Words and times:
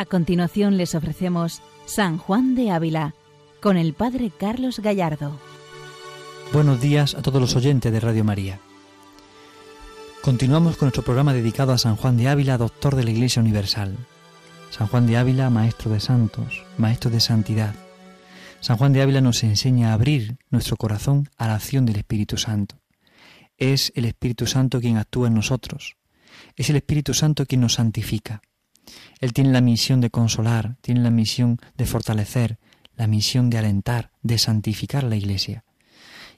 A 0.00 0.06
continuación 0.06 0.78
les 0.78 0.94
ofrecemos 0.94 1.60
San 1.84 2.16
Juan 2.16 2.54
de 2.54 2.70
Ávila 2.70 3.14
con 3.60 3.76
el 3.76 3.92
Padre 3.92 4.30
Carlos 4.30 4.78
Gallardo. 4.78 5.38
Buenos 6.54 6.80
días 6.80 7.14
a 7.14 7.20
todos 7.20 7.38
los 7.38 7.54
oyentes 7.54 7.92
de 7.92 8.00
Radio 8.00 8.24
María. 8.24 8.60
Continuamos 10.22 10.78
con 10.78 10.86
nuestro 10.86 11.02
programa 11.02 11.34
dedicado 11.34 11.74
a 11.74 11.76
San 11.76 11.96
Juan 11.96 12.16
de 12.16 12.28
Ávila, 12.28 12.56
doctor 12.56 12.96
de 12.96 13.04
la 13.04 13.10
Iglesia 13.10 13.42
Universal. 13.42 13.94
San 14.70 14.86
Juan 14.86 15.06
de 15.06 15.18
Ávila, 15.18 15.50
maestro 15.50 15.90
de 15.90 16.00
santos, 16.00 16.64
maestro 16.78 17.10
de 17.10 17.20
santidad. 17.20 17.74
San 18.60 18.78
Juan 18.78 18.94
de 18.94 19.02
Ávila 19.02 19.20
nos 19.20 19.44
enseña 19.44 19.90
a 19.90 19.92
abrir 19.92 20.38
nuestro 20.48 20.78
corazón 20.78 21.28
a 21.36 21.46
la 21.46 21.56
acción 21.56 21.84
del 21.84 21.96
Espíritu 21.96 22.38
Santo. 22.38 22.76
Es 23.58 23.92
el 23.94 24.06
Espíritu 24.06 24.46
Santo 24.46 24.80
quien 24.80 24.96
actúa 24.96 25.28
en 25.28 25.34
nosotros. 25.34 25.98
Es 26.56 26.70
el 26.70 26.76
Espíritu 26.76 27.12
Santo 27.12 27.44
quien 27.44 27.60
nos 27.60 27.74
santifica. 27.74 28.40
Él 29.20 29.32
tiene 29.32 29.50
la 29.50 29.60
misión 29.60 30.00
de 30.00 30.10
consolar, 30.10 30.76
tiene 30.80 31.00
la 31.00 31.10
misión 31.10 31.58
de 31.76 31.86
fortalecer, 31.86 32.58
la 32.96 33.06
misión 33.06 33.50
de 33.50 33.58
alentar, 33.58 34.10
de 34.22 34.38
santificar 34.38 35.04
la 35.04 35.16
Iglesia. 35.16 35.64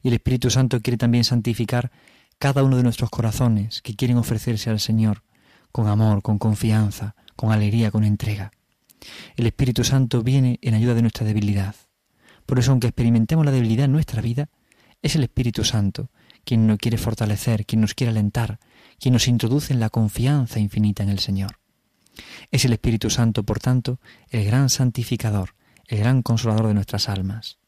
Y 0.02 0.08
el 0.08 0.14
Espíritu 0.14 0.50
Santo 0.50 0.80
quiere 0.80 0.96
también 0.96 1.24
santificar 1.24 1.90
cada 2.38 2.62
uno 2.62 2.76
de 2.76 2.82
nuestros 2.82 3.10
corazones 3.10 3.82
que 3.82 3.94
quieren 3.94 4.16
ofrecerse 4.16 4.70
al 4.70 4.80
Señor 4.80 5.22
con 5.70 5.88
amor, 5.88 6.22
con 6.22 6.38
confianza, 6.38 7.14
con 7.36 7.52
alegría, 7.52 7.90
con 7.90 8.04
entrega. 8.04 8.52
El 9.36 9.46
Espíritu 9.46 9.84
Santo 9.84 10.22
viene 10.22 10.58
en 10.62 10.74
ayuda 10.74 10.94
de 10.94 11.02
nuestra 11.02 11.26
debilidad. 11.26 11.74
Por 12.46 12.58
eso, 12.58 12.72
aunque 12.72 12.88
experimentemos 12.88 13.44
la 13.44 13.52
debilidad 13.52 13.86
en 13.86 13.92
nuestra 13.92 14.20
vida, 14.20 14.48
es 15.02 15.16
el 15.16 15.22
Espíritu 15.22 15.64
Santo 15.64 16.10
quien 16.44 16.66
nos 16.66 16.78
quiere 16.78 16.98
fortalecer, 16.98 17.64
quien 17.66 17.80
nos 17.80 17.94
quiere 17.94 18.10
alentar, 18.10 18.58
quien 18.98 19.12
nos 19.14 19.28
introduce 19.28 19.72
en 19.72 19.80
la 19.80 19.90
confianza 19.90 20.58
infinita 20.58 21.02
en 21.02 21.08
el 21.08 21.18
Señor. 21.20 21.61
Es 22.50 22.64
el 22.64 22.72
Espíritu 22.72 23.10
Santo, 23.10 23.42
por 23.42 23.58
tanto, 23.58 24.00
el 24.30 24.44
gran 24.44 24.70
santificador, 24.70 25.54
el 25.86 25.98
gran 25.98 26.22
consolador 26.22 26.68
de 26.68 26.74
nuestras 26.74 27.08
almas. 27.08 27.58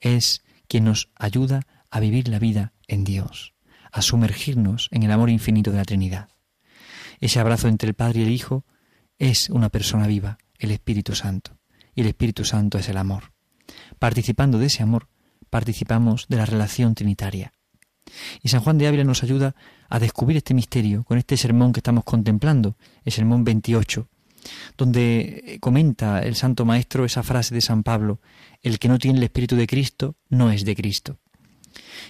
Es 0.00 0.42
quien 0.68 0.84
nos 0.84 1.10
ayuda 1.16 1.66
a 1.90 2.00
vivir 2.00 2.28
la 2.28 2.38
vida 2.38 2.72
en 2.88 3.04
Dios, 3.04 3.54
a 3.92 4.02
sumergirnos 4.02 4.88
en 4.90 5.02
el 5.02 5.12
amor 5.12 5.30
infinito 5.30 5.70
de 5.70 5.78
la 5.78 5.84
Trinidad. 5.84 6.28
Ese 7.20 7.40
abrazo 7.40 7.68
entre 7.68 7.88
el 7.88 7.94
Padre 7.94 8.20
y 8.20 8.24
el 8.24 8.32
Hijo 8.32 8.64
es 9.18 9.48
una 9.50 9.68
persona 9.68 10.06
viva, 10.06 10.38
el 10.58 10.70
Espíritu 10.72 11.14
Santo, 11.14 11.58
y 11.94 12.00
el 12.00 12.08
Espíritu 12.08 12.44
Santo 12.44 12.78
es 12.78 12.88
el 12.88 12.96
amor. 12.96 13.32
Participando 13.98 14.58
de 14.58 14.66
ese 14.66 14.82
amor, 14.82 15.08
participamos 15.50 16.26
de 16.28 16.36
la 16.36 16.46
relación 16.46 16.94
trinitaria. 16.94 17.52
Y 18.42 18.48
San 18.48 18.60
Juan 18.60 18.78
de 18.78 18.86
Ávila 18.86 19.04
nos 19.04 19.22
ayuda 19.22 19.54
a 19.88 19.98
descubrir 19.98 20.36
este 20.36 20.54
misterio 20.54 21.04
con 21.04 21.18
este 21.18 21.36
sermón 21.36 21.72
que 21.72 21.80
estamos 21.80 22.04
contemplando, 22.04 22.76
el 23.04 23.12
sermón 23.12 23.44
28, 23.44 24.08
donde 24.76 25.58
comenta 25.60 26.20
el 26.20 26.34
Santo 26.34 26.64
Maestro 26.64 27.04
esa 27.04 27.22
frase 27.22 27.54
de 27.54 27.60
San 27.60 27.82
Pablo, 27.82 28.20
el 28.62 28.78
que 28.78 28.88
no 28.88 28.98
tiene 28.98 29.18
el 29.18 29.24
Espíritu 29.24 29.56
de 29.56 29.66
Cristo 29.66 30.16
no 30.28 30.50
es 30.50 30.64
de 30.64 30.76
Cristo. 30.76 31.18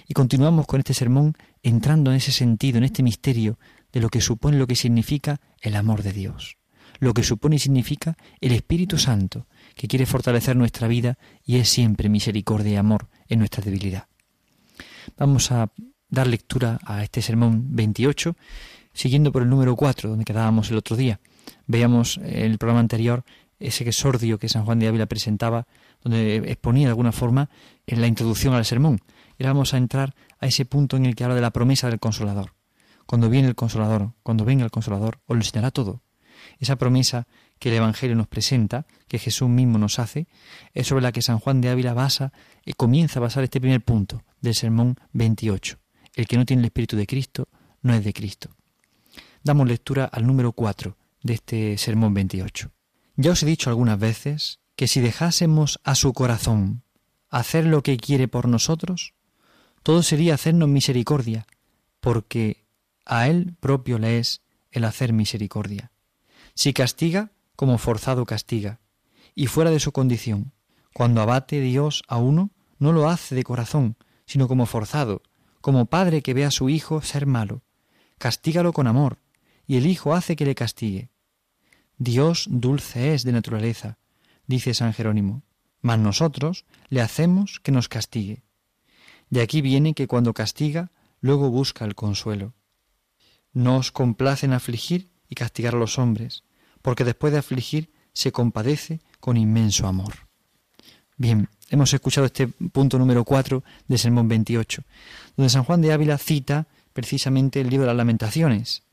Y 0.07 0.13
continuamos 0.13 0.67
con 0.67 0.79
este 0.79 0.93
sermón 0.93 1.35
entrando 1.63 2.11
en 2.11 2.17
ese 2.17 2.31
sentido, 2.31 2.77
en 2.77 2.83
este 2.83 3.03
misterio 3.03 3.57
de 3.91 3.99
lo 3.99 4.09
que 4.09 4.21
supone, 4.21 4.57
lo 4.57 4.67
que 4.67 4.75
significa 4.75 5.39
el 5.61 5.75
amor 5.75 6.03
de 6.03 6.13
Dios, 6.13 6.57
lo 6.99 7.13
que 7.13 7.23
supone 7.23 7.55
y 7.55 7.59
significa 7.59 8.17
el 8.41 8.51
Espíritu 8.51 8.97
Santo, 8.97 9.47
que 9.75 9.87
quiere 9.87 10.05
fortalecer 10.05 10.55
nuestra 10.55 10.87
vida 10.87 11.17
y 11.43 11.57
es 11.57 11.69
siempre 11.69 12.09
misericordia 12.09 12.73
y 12.73 12.75
amor 12.75 13.09
en 13.27 13.39
nuestra 13.39 13.63
debilidad. 13.63 14.07
Vamos 15.17 15.51
a 15.51 15.71
dar 16.09 16.27
lectura 16.27 16.79
a 16.85 17.03
este 17.03 17.21
sermón 17.21 17.75
28, 17.75 18.35
siguiendo 18.93 19.31
por 19.31 19.41
el 19.41 19.49
número 19.49 19.75
4, 19.75 20.09
donde 20.09 20.25
quedábamos 20.25 20.69
el 20.71 20.77
otro 20.77 20.95
día. 20.95 21.19
Veíamos 21.67 22.17
en 22.17 22.51
el 22.51 22.57
programa 22.57 22.79
anterior 22.79 23.23
ese 23.59 23.87
exordio 23.87 24.37
que 24.37 24.49
San 24.49 24.65
Juan 24.65 24.79
de 24.79 24.87
Ávila 24.87 25.05
presentaba, 25.05 25.67
donde 26.01 26.37
exponía 26.37 26.87
de 26.87 26.91
alguna 26.91 27.11
forma 27.11 27.49
en 27.87 28.01
la 28.01 28.07
introducción 28.07 28.53
al 28.53 28.65
sermón. 28.65 28.99
Y 29.37 29.43
vamos 29.43 29.73
a 29.73 29.77
entrar 29.77 30.15
a 30.39 30.47
ese 30.47 30.65
punto 30.65 30.97
en 30.97 31.05
el 31.05 31.15
que 31.15 31.23
habla 31.23 31.35
de 31.35 31.41
la 31.41 31.51
promesa 31.51 31.89
del 31.89 31.99
Consolador. 31.99 32.53
Cuando 33.05 33.29
viene 33.29 33.47
el 33.47 33.55
Consolador, 33.55 34.13
cuando 34.23 34.45
venga 34.45 34.65
el 34.65 34.71
Consolador, 34.71 35.19
os 35.25 35.35
lo 35.35 35.41
enseñará 35.41 35.71
todo. 35.71 36.01
Esa 36.59 36.75
promesa 36.75 37.27
que 37.59 37.69
el 37.69 37.75
Evangelio 37.75 38.15
nos 38.15 38.27
presenta, 38.27 38.85
que 39.07 39.19
Jesús 39.19 39.49
mismo 39.49 39.77
nos 39.77 39.99
hace, 39.99 40.27
es 40.73 40.87
sobre 40.87 41.03
la 41.03 41.11
que 41.11 41.21
San 41.21 41.39
Juan 41.39 41.61
de 41.61 41.69
Ávila 41.69 41.93
basa 41.93 42.33
y 42.65 42.73
comienza 42.73 43.19
a 43.19 43.23
basar 43.23 43.43
este 43.43 43.61
primer 43.61 43.81
punto 43.83 44.21
del 44.45 44.55
sermón 44.55 44.95
28. 45.11 45.77
El 46.13 46.27
que 46.27 46.37
no 46.37 46.45
tiene 46.45 46.61
el 46.61 46.67
Espíritu 46.67 46.95
de 46.95 47.05
Cristo 47.05 47.49
no 47.81 47.93
es 47.93 48.03
de 48.03 48.13
Cristo. 48.13 48.49
Damos 49.43 49.67
lectura 49.67 50.05
al 50.05 50.25
número 50.25 50.53
4 50.53 50.97
de 51.23 51.33
este 51.33 51.77
sermón 51.77 52.13
28. 52.13 52.71
Ya 53.17 53.31
os 53.31 53.43
he 53.43 53.45
dicho 53.45 53.69
algunas 53.69 53.99
veces 53.99 54.59
que 54.75 54.87
si 54.87 55.01
dejásemos 55.01 55.79
a 55.83 55.95
su 55.95 56.13
corazón 56.13 56.83
hacer 57.29 57.65
lo 57.65 57.83
que 57.83 57.97
quiere 57.97 58.27
por 58.27 58.47
nosotros, 58.47 59.13
todo 59.83 60.03
sería 60.03 60.33
hacernos 60.33 60.69
misericordia, 60.69 61.45
porque 61.99 62.65
a 63.05 63.27
él 63.27 63.55
propio 63.59 63.99
le 63.99 64.19
es 64.19 64.41
el 64.71 64.83
hacer 64.83 65.13
misericordia. 65.13 65.91
Si 66.53 66.73
castiga, 66.73 67.31
como 67.55 67.77
forzado 67.77 68.25
castiga, 68.25 68.79
y 69.35 69.47
fuera 69.47 69.69
de 69.69 69.79
su 69.79 69.91
condición. 69.91 70.53
Cuando 70.93 71.21
abate 71.21 71.59
Dios 71.59 72.03
a 72.07 72.17
uno, 72.17 72.51
no 72.79 72.93
lo 72.93 73.09
hace 73.09 73.35
de 73.35 73.43
corazón, 73.43 73.97
sino 74.25 74.47
como 74.47 74.65
forzado, 74.65 75.21
como 75.61 75.85
padre 75.87 76.21
que 76.21 76.33
ve 76.33 76.45
a 76.45 76.51
su 76.51 76.69
hijo 76.69 77.01
ser 77.01 77.25
malo. 77.25 77.63
Castígalo 78.17 78.73
con 78.73 78.87
amor, 78.87 79.19
y 79.67 79.77
el 79.77 79.87
hijo 79.87 80.13
hace 80.13 80.35
que 80.35 80.45
le 80.45 80.55
castigue. 80.55 81.09
Dios 81.97 82.47
dulce 82.49 83.13
es 83.13 83.23
de 83.23 83.31
naturaleza, 83.31 83.97
dice 84.47 84.73
San 84.73 84.93
Jerónimo, 84.93 85.43
mas 85.81 85.99
nosotros 85.99 86.65
le 86.89 87.01
hacemos 87.01 87.59
que 87.61 87.71
nos 87.71 87.87
castigue. 87.87 88.43
De 89.29 89.41
aquí 89.41 89.61
viene 89.61 89.93
que 89.93 90.07
cuando 90.07 90.33
castiga, 90.33 90.91
luego 91.21 91.49
busca 91.49 91.85
el 91.85 91.95
consuelo. 91.95 92.53
No 93.53 93.77
os 93.77 93.91
complace 93.91 94.45
en 94.45 94.53
afligir 94.53 95.09
y 95.29 95.35
castigar 95.35 95.75
a 95.75 95.79
los 95.79 95.97
hombres, 95.97 96.43
porque 96.81 97.03
después 97.03 97.33
de 97.33 97.39
afligir 97.39 97.91
se 98.13 98.31
compadece 98.31 99.01
con 99.19 99.37
inmenso 99.37 99.87
amor. 99.87 100.27
Bien, 101.17 101.49
hemos 101.69 101.93
escuchado 101.93 102.25
este 102.25 102.47
punto 102.47 102.97
número 102.97 103.23
4 103.23 103.63
del 103.87 103.99
Sermón 103.99 104.27
28, 104.27 104.83
donde 105.35 105.49
San 105.49 105.63
Juan 105.63 105.81
de 105.81 105.93
Ávila 105.93 106.17
cita 106.17 106.67
precisamente 106.93 107.61
el 107.61 107.69
libro 107.69 107.83
de 107.83 107.87
las 107.87 107.97
lamentaciones, 107.97 108.83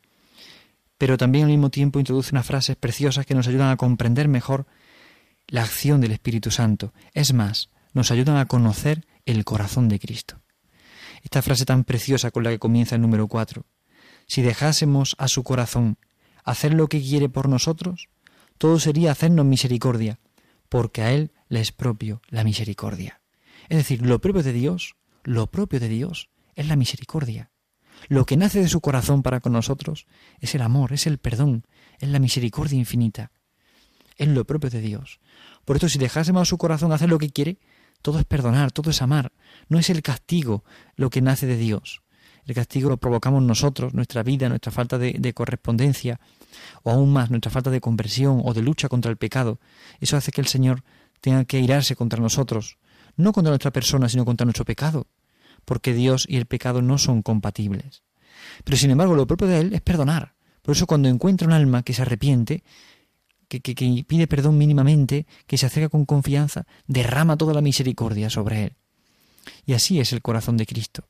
pero 0.98 1.16
también 1.16 1.44
al 1.44 1.50
mismo 1.50 1.70
tiempo 1.70 1.98
introduce 1.98 2.30
unas 2.32 2.46
frases 2.46 2.76
preciosas 2.76 3.26
que 3.26 3.34
nos 3.34 3.48
ayudan 3.48 3.70
a 3.70 3.76
comprender 3.76 4.28
mejor 4.28 4.66
la 5.48 5.62
acción 5.62 6.00
del 6.00 6.12
Espíritu 6.12 6.50
Santo. 6.50 6.92
Es 7.12 7.32
más, 7.32 7.70
nos 7.92 8.10
ayudan 8.10 8.36
a 8.36 8.46
conocer 8.46 9.04
el 9.26 9.44
corazón 9.44 9.88
de 9.88 9.98
Cristo. 9.98 10.40
Esta 11.22 11.42
frase 11.42 11.64
tan 11.64 11.84
preciosa 11.84 12.30
con 12.30 12.44
la 12.44 12.50
que 12.50 12.58
comienza 12.58 12.94
el 12.94 13.02
número 13.02 13.28
4. 13.28 13.64
Si 14.26 14.42
dejásemos 14.42 15.14
a 15.18 15.28
su 15.28 15.42
corazón 15.42 15.98
hacer 16.44 16.74
lo 16.74 16.88
que 16.88 17.00
quiere 17.00 17.28
por 17.28 17.48
nosotros, 17.48 18.08
todo 18.58 18.80
sería 18.80 19.12
hacernos 19.12 19.44
misericordia, 19.44 20.18
porque 20.72 21.02
a 21.02 21.12
Él 21.12 21.32
le 21.50 21.60
es 21.60 21.70
propio 21.70 22.22
la 22.28 22.44
misericordia. 22.44 23.20
Es 23.68 23.76
decir, 23.76 24.00
lo 24.00 24.22
propio 24.22 24.42
de 24.42 24.54
Dios, 24.54 24.96
lo 25.22 25.46
propio 25.48 25.78
de 25.78 25.88
Dios 25.88 26.30
es 26.54 26.66
la 26.66 26.76
misericordia. 26.76 27.50
Lo 28.08 28.24
que 28.24 28.38
nace 28.38 28.62
de 28.62 28.69
su 28.69 28.80
corazón 28.80 29.22
para 29.22 29.40
con 29.40 29.52
nosotros 29.52 30.06
es 30.40 30.54
el 30.54 30.62
amor, 30.62 30.94
es 30.94 31.06
el 31.06 31.19
perdón, 31.19 31.66
es 31.98 32.08
la 32.08 32.19
misericordia 32.19 32.78
infinita. 32.78 33.32
Es 34.16 34.28
lo 34.28 34.46
propio 34.46 34.70
de 34.70 34.80
Dios. 34.80 35.20
Por 35.66 35.76
esto, 35.76 35.90
si 35.90 35.98
dejásemos 35.98 36.40
a 36.40 36.46
su 36.46 36.56
corazón 36.56 36.90
hacer 36.90 37.10
lo 37.10 37.18
que 37.18 37.28
quiere, 37.28 37.58
todo 38.00 38.18
es 38.18 38.25
perdonar, 38.25 38.72
todo 38.72 38.88
es 38.88 39.02
amar. 39.02 39.30
No 39.68 39.78
es 39.78 39.90
el 39.90 40.00
castigo 40.00 40.64
lo 40.96 41.10
que 41.10 41.20
nace 41.20 41.44
de 41.44 41.58
Dios, 41.58 42.02
el 42.44 42.54
castigo 42.54 42.88
lo 42.88 42.96
provocamos 42.96 43.42
nosotros, 43.42 43.94
nuestra 43.94 44.22
vida, 44.22 44.48
nuestra 44.48 44.72
falta 44.72 44.98
de, 44.98 45.34
correspondencia, 45.34 46.18
o 46.82 46.90
aún 46.90 47.12
más 47.12 47.31
nuestra 47.31 47.50
falta 47.50 47.70
de 47.70 47.81
conversión 47.81 48.40
o 48.44 48.54
de 48.54 48.62
lucha 48.62 48.88
contra 48.88 49.10
el 49.10 49.16
pecado. 49.16 49.58
Eso 50.00 50.16
hace 50.16 50.32
que 50.32 50.40
el 50.40 50.46
Señor 50.46 50.82
tenga 51.20 51.44
que 51.44 51.60
irarse 51.60 51.96
contra 51.96 52.20
nosotros, 52.20 52.78
no 53.16 53.32
contra 53.32 53.50
nuestra 53.50 53.70
persona, 53.70 54.08
sino 54.08 54.25
contra 54.25 54.44
nuestro 54.44 54.64
pecado, 54.64 55.06
porque 55.64 55.94
Dios 55.94 56.26
y 56.28 56.37
el 56.37 56.46
pecado 56.46 56.82
no 56.82 56.99
son 56.99 57.22
compatibles. 57.22 58.02
Pero 58.64 58.76
sin 58.76 58.90
embargo, 58.90 59.14
lo 59.14 59.26
propio 59.26 59.46
de 59.46 59.60
Él 59.60 59.75
es 59.75 59.81
perdonar. 59.81 60.34
Por 60.62 60.76
eso 60.76 60.87
cuando 60.87 61.08
encuentra 61.08 61.46
un 61.46 61.52
alma 61.52 61.82
que 61.82 61.93
se 61.93 62.02
arrepiente, 62.02 62.62
que, 63.49 63.60
que, 63.60 64.04
pide 64.06 64.26
perdón 64.26 64.56
mínimamente, 64.56 65.26
que 65.46 65.58
se 65.58 65.66
acerca 65.66 65.88
con 65.88 66.06
confianza, 66.06 66.64
derrama 66.87 67.37
toda 67.37 67.52
la 67.52 67.60
misericordia 67.60 68.31
sobre 68.31 68.64
él. 68.64 68.76
Y 69.66 69.75
así 69.75 70.00
es 70.00 70.12
el 70.12 70.22
corazón 70.22 70.56
de 70.56 70.66
Cristo. 70.66 71.08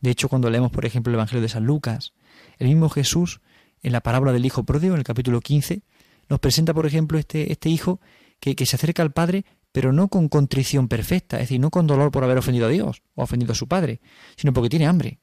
De 0.00 0.10
hecho, 0.10 0.28
cuando 0.28 0.50
leemos, 0.50 0.70
por 0.70 0.84
ejemplo, 0.84 1.10
el 1.10 1.14
Evangelio 1.14 1.42
de 1.42 1.48
San 1.48 1.64
Lucas, 1.64 2.12
el 2.58 2.68
mismo 2.68 2.88
Jesús, 2.88 3.40
en 3.82 3.92
la 3.92 4.00
parábola 4.00 4.32
del 4.32 4.44
Hijo 4.44 4.64
Pródigo, 4.64 4.94
en 4.94 4.98
el 4.98 5.04
capítulo 5.04 5.40
15, 5.40 5.82
nos 6.28 6.40
presenta, 6.40 6.74
por 6.74 6.86
ejemplo, 6.86 7.18
este, 7.18 7.52
este 7.52 7.68
hijo 7.68 8.00
que, 8.40 8.54
que 8.54 8.66
se 8.66 8.76
acerca 8.76 9.02
al 9.02 9.12
Padre, 9.12 9.44
pero 9.72 9.92
no 9.92 10.08
con 10.08 10.28
contrición 10.28 10.88
perfecta, 10.88 11.36
es 11.36 11.44
decir, 11.44 11.60
no 11.60 11.70
con 11.70 11.86
dolor 11.86 12.10
por 12.10 12.24
haber 12.24 12.38
ofendido 12.38 12.66
a 12.66 12.70
Dios 12.70 13.02
o 13.14 13.22
ofendido 13.22 13.52
a 13.52 13.54
su 13.54 13.68
Padre, 13.68 14.00
sino 14.36 14.52
porque 14.52 14.70
tiene 14.70 14.86
hambre. 14.86 15.18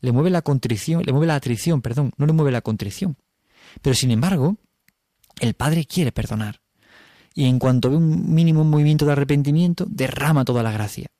Le 0.00 0.12
mueve 0.12 0.30
la 0.30 0.42
contrición, 0.42 1.02
le 1.04 1.12
mueve 1.12 1.26
la 1.26 1.34
atrición, 1.34 1.82
perdón, 1.82 2.12
no 2.16 2.26
le 2.26 2.32
mueve 2.32 2.52
la 2.52 2.60
contrición. 2.60 3.16
Pero 3.82 3.94
sin 3.94 4.10
embargo, 4.10 4.56
el 5.40 5.54
Padre 5.54 5.84
quiere 5.84 6.12
perdonar, 6.12 6.60
y 7.34 7.46
en 7.46 7.58
cuanto 7.58 7.90
ve 7.90 7.96
un 7.96 8.34
mínimo 8.34 8.64
movimiento 8.64 9.06
de 9.06 9.12
arrepentimiento, 9.12 9.86
derrama 9.88 10.44
toda 10.44 10.62
la 10.62 10.72
gracia. 10.72 11.10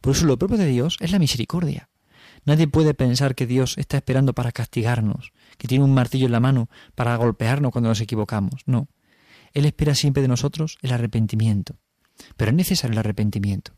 Por 0.00 0.14
eso 0.14 0.26
lo 0.26 0.38
propio 0.38 0.58
de 0.58 0.66
Dios 0.66 0.98
es 1.00 1.12
la 1.12 1.18
misericordia. 1.18 1.88
Nadie 2.44 2.68
puede 2.68 2.92
pensar 2.92 3.34
que 3.34 3.46
Dios 3.46 3.78
está 3.78 3.96
esperando 3.96 4.34
para 4.34 4.52
castigarnos, 4.52 5.32
que 5.58 5.68
tiene 5.68 5.84
un 5.84 5.94
martillo 5.94 6.26
en 6.26 6.32
la 6.32 6.40
mano 6.40 6.68
para 6.94 7.16
golpearnos 7.16 7.72
cuando 7.72 7.88
nos 7.88 8.00
equivocamos. 8.00 8.62
No. 8.66 8.88
Él 9.52 9.66
espera 9.66 9.94
siempre 9.94 10.22
de 10.22 10.28
nosotros 10.28 10.78
el 10.82 10.92
arrepentimiento. 10.92 11.76
Pero 12.36 12.50
es 12.50 12.56
necesario 12.56 12.92
el 12.92 12.98
arrepentimiento. 12.98 13.72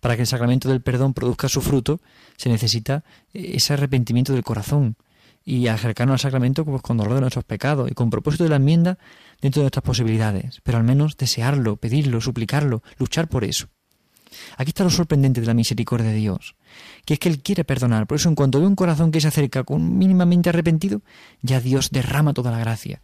Para 0.00 0.16
que 0.16 0.22
el 0.22 0.26
sacramento 0.26 0.68
del 0.68 0.82
perdón 0.82 1.14
produzca 1.14 1.48
su 1.48 1.60
fruto, 1.60 2.00
se 2.36 2.48
necesita 2.48 3.04
ese 3.32 3.74
arrepentimiento 3.74 4.32
del 4.32 4.42
corazón 4.42 4.96
y 5.44 5.66
acercarnos 5.68 6.14
al 6.14 6.30
sacramento 6.30 6.64
pues, 6.64 6.82
con 6.82 6.96
dolor 6.96 7.14
de 7.14 7.20
nuestros 7.20 7.44
pecados 7.44 7.90
y 7.90 7.94
con 7.94 8.10
propósito 8.10 8.44
de 8.44 8.50
la 8.50 8.56
enmienda 8.56 8.98
dentro 9.40 9.60
de 9.60 9.64
nuestras 9.64 9.84
posibilidades, 9.84 10.60
pero 10.62 10.78
al 10.78 10.84
menos 10.84 11.16
desearlo, 11.16 11.76
pedirlo, 11.76 12.20
suplicarlo, 12.20 12.82
luchar 12.98 13.28
por 13.28 13.44
eso. 13.44 13.68
Aquí 14.56 14.70
está 14.70 14.84
lo 14.84 14.90
sorprendente 14.90 15.40
de 15.40 15.46
la 15.46 15.54
misericordia 15.54 16.10
de 16.10 16.16
Dios, 16.16 16.56
que 17.04 17.14
es 17.14 17.20
que 17.20 17.28
Él 17.28 17.42
quiere 17.42 17.64
perdonar. 17.64 18.06
Por 18.06 18.16
eso, 18.16 18.28
en 18.28 18.34
cuanto 18.34 18.60
ve 18.60 18.66
un 18.66 18.76
corazón 18.76 19.10
que 19.10 19.20
se 19.20 19.28
acerca 19.28 19.64
con 19.64 19.98
mínimamente 19.98 20.48
arrepentido, 20.48 21.02
ya 21.42 21.60
Dios 21.60 21.90
derrama 21.90 22.34
toda 22.34 22.50
la 22.50 22.58
gracia. 22.58 23.02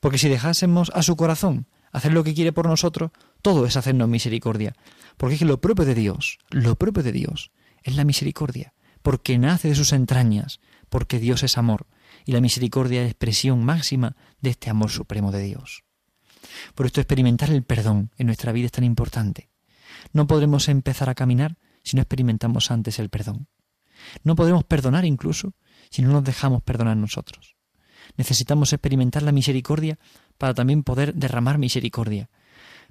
Porque 0.00 0.18
si 0.18 0.28
dejásemos 0.28 0.90
a 0.94 1.02
su 1.02 1.16
corazón 1.16 1.66
hacer 1.92 2.12
lo 2.12 2.24
que 2.24 2.34
quiere 2.34 2.52
por 2.52 2.66
nosotros, 2.66 3.10
todo 3.42 3.66
es 3.66 3.76
hacernos 3.76 4.08
misericordia. 4.08 4.74
Porque 5.16 5.34
es 5.34 5.38
que 5.40 5.44
lo 5.44 5.60
propio 5.60 5.84
de 5.84 5.94
Dios, 5.94 6.38
lo 6.50 6.76
propio 6.76 7.02
de 7.02 7.12
Dios, 7.12 7.50
es 7.82 7.96
la 7.96 8.04
misericordia. 8.04 8.74
Porque 9.02 9.38
nace 9.38 9.68
de 9.68 9.74
sus 9.74 9.92
entrañas, 9.92 10.60
porque 10.88 11.18
Dios 11.18 11.42
es 11.42 11.58
amor, 11.58 11.86
y 12.24 12.32
la 12.32 12.40
misericordia 12.40 13.02
es 13.02 13.10
expresión 13.10 13.64
máxima 13.64 14.16
de 14.40 14.50
este 14.50 14.70
amor 14.70 14.90
supremo 14.90 15.32
de 15.32 15.42
Dios. 15.42 15.84
Por 16.74 16.86
esto 16.86 17.00
experimentar 17.00 17.50
el 17.50 17.62
perdón 17.62 18.10
en 18.16 18.26
nuestra 18.26 18.52
vida 18.52 18.66
es 18.66 18.72
tan 18.72 18.84
importante. 18.84 19.47
No 20.12 20.26
podremos 20.26 20.68
empezar 20.68 21.08
a 21.08 21.14
caminar 21.14 21.56
si 21.82 21.96
no 21.96 22.02
experimentamos 22.02 22.70
antes 22.70 22.98
el 22.98 23.08
perdón. 23.08 23.48
No 24.22 24.36
podremos 24.36 24.64
perdonar 24.64 25.04
incluso 25.04 25.54
si 25.90 26.02
no 26.02 26.12
nos 26.12 26.24
dejamos 26.24 26.62
perdonar 26.62 26.96
nosotros. 26.96 27.56
Necesitamos 28.16 28.72
experimentar 28.72 29.22
la 29.22 29.32
misericordia 29.32 29.98
para 30.38 30.54
también 30.54 30.82
poder 30.82 31.14
derramar 31.14 31.58
misericordia. 31.58 32.30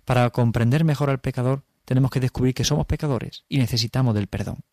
Para 0.05 0.29
comprender 0.29 0.83
mejor 0.83 1.09
al 1.09 1.19
pecador 1.19 1.63
tenemos 1.85 2.11
que 2.11 2.19
descubrir 2.19 2.53
que 2.53 2.63
somos 2.63 2.85
pecadores 2.85 3.43
y 3.49 3.57
necesitamos 3.57 4.13
del 4.15 4.27
perdón. 4.27 4.63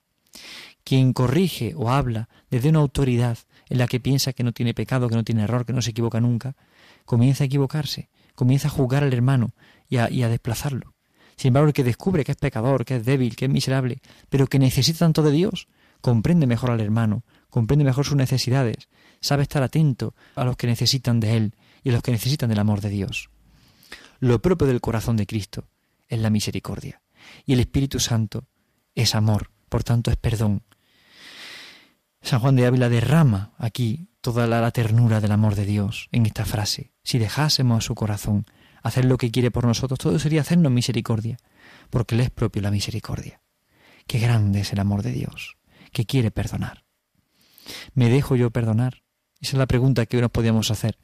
Quien 0.82 1.12
corrige 1.12 1.74
o 1.76 1.90
habla 1.90 2.28
desde 2.50 2.68
una 2.68 2.80
autoridad 2.80 3.38
en 3.68 3.78
la 3.78 3.86
que 3.86 4.00
piensa 4.00 4.32
que 4.32 4.44
no 4.44 4.52
tiene 4.52 4.74
pecado, 4.74 5.08
que 5.08 5.14
no 5.14 5.24
tiene 5.24 5.44
error, 5.44 5.64
que 5.64 5.72
no 5.72 5.80
se 5.80 5.90
equivoca 5.90 6.20
nunca, 6.20 6.56
comienza 7.04 7.44
a 7.44 7.46
equivocarse, 7.46 8.10
comienza 8.34 8.68
a 8.68 8.72
juzgar 8.72 9.02
al 9.02 9.12
hermano 9.12 9.54
y 9.88 9.96
a, 9.96 10.10
y 10.10 10.22
a 10.22 10.28
desplazarlo. 10.28 10.93
Sin 11.36 11.48
embargo, 11.48 11.68
el 11.68 11.74
que 11.74 11.84
descubre 11.84 12.24
que 12.24 12.32
es 12.32 12.38
pecador, 12.38 12.84
que 12.84 12.96
es 12.96 13.04
débil, 13.04 13.36
que 13.36 13.46
es 13.46 13.50
miserable, 13.50 14.00
pero 14.28 14.46
que 14.46 14.58
necesita 14.58 15.00
tanto 15.00 15.22
de 15.22 15.32
Dios, 15.32 15.68
comprende 16.00 16.46
mejor 16.46 16.70
al 16.70 16.80
hermano, 16.80 17.24
comprende 17.50 17.84
mejor 17.84 18.04
sus 18.04 18.16
necesidades, 18.16 18.88
sabe 19.20 19.42
estar 19.42 19.62
atento 19.62 20.14
a 20.34 20.44
los 20.44 20.56
que 20.56 20.66
necesitan 20.66 21.20
de 21.20 21.36
Él 21.36 21.54
y 21.82 21.90
a 21.90 21.92
los 21.92 22.02
que 22.02 22.12
necesitan 22.12 22.48
del 22.48 22.58
amor 22.58 22.80
de 22.80 22.90
Dios. 22.90 23.30
Lo 24.20 24.40
propio 24.40 24.66
del 24.66 24.80
corazón 24.80 25.16
de 25.16 25.26
Cristo 25.26 25.68
es 26.08 26.18
la 26.18 26.30
misericordia, 26.30 27.02
y 27.46 27.54
el 27.54 27.60
Espíritu 27.60 28.00
Santo 28.00 28.46
es 28.94 29.14
amor, 29.14 29.50
por 29.68 29.82
tanto 29.82 30.10
es 30.10 30.16
perdón. 30.16 30.62
San 32.22 32.40
Juan 32.40 32.56
de 32.56 32.66
Ávila 32.66 32.88
derrama 32.88 33.52
aquí 33.58 34.08
toda 34.20 34.46
la, 34.46 34.70
ternura 34.70 35.20
del 35.20 35.32
amor 35.32 35.54
de 35.54 35.66
Dios 35.66 36.08
en 36.10 36.24
esta 36.24 36.46
frase. 36.46 36.92
Si 37.02 37.18
dejásemos 37.18 37.78
a 37.78 37.86
su 37.86 37.94
corazón 37.94 38.46
hacer 38.84 39.06
lo 39.06 39.16
que 39.16 39.30
quiere 39.30 39.50
por 39.50 39.64
nosotros, 39.64 39.98
todo 39.98 40.18
sería 40.18 40.42
hacernos 40.42 40.70
misericordia, 40.70 41.38
porque 41.90 42.14
Él 42.14 42.20
es 42.20 42.30
propio 42.30 42.62
la 42.62 42.70
misericordia. 42.70 43.40
Qué 44.06 44.18
grande 44.18 44.60
es 44.60 44.72
el 44.72 44.78
amor 44.78 45.02
de 45.02 45.10
Dios, 45.10 45.56
que 45.90 46.04
quiere 46.04 46.30
perdonar. 46.30 46.84
¿Me 47.94 48.10
dejo 48.10 48.36
yo 48.36 48.50
perdonar? 48.50 49.02
Esa 49.40 49.52
es 49.52 49.58
la 49.58 49.66
pregunta 49.66 50.04
que 50.04 50.18
hoy 50.18 50.20
nos 50.20 50.30
podíamos 50.30 50.70
hacer. 50.70 50.98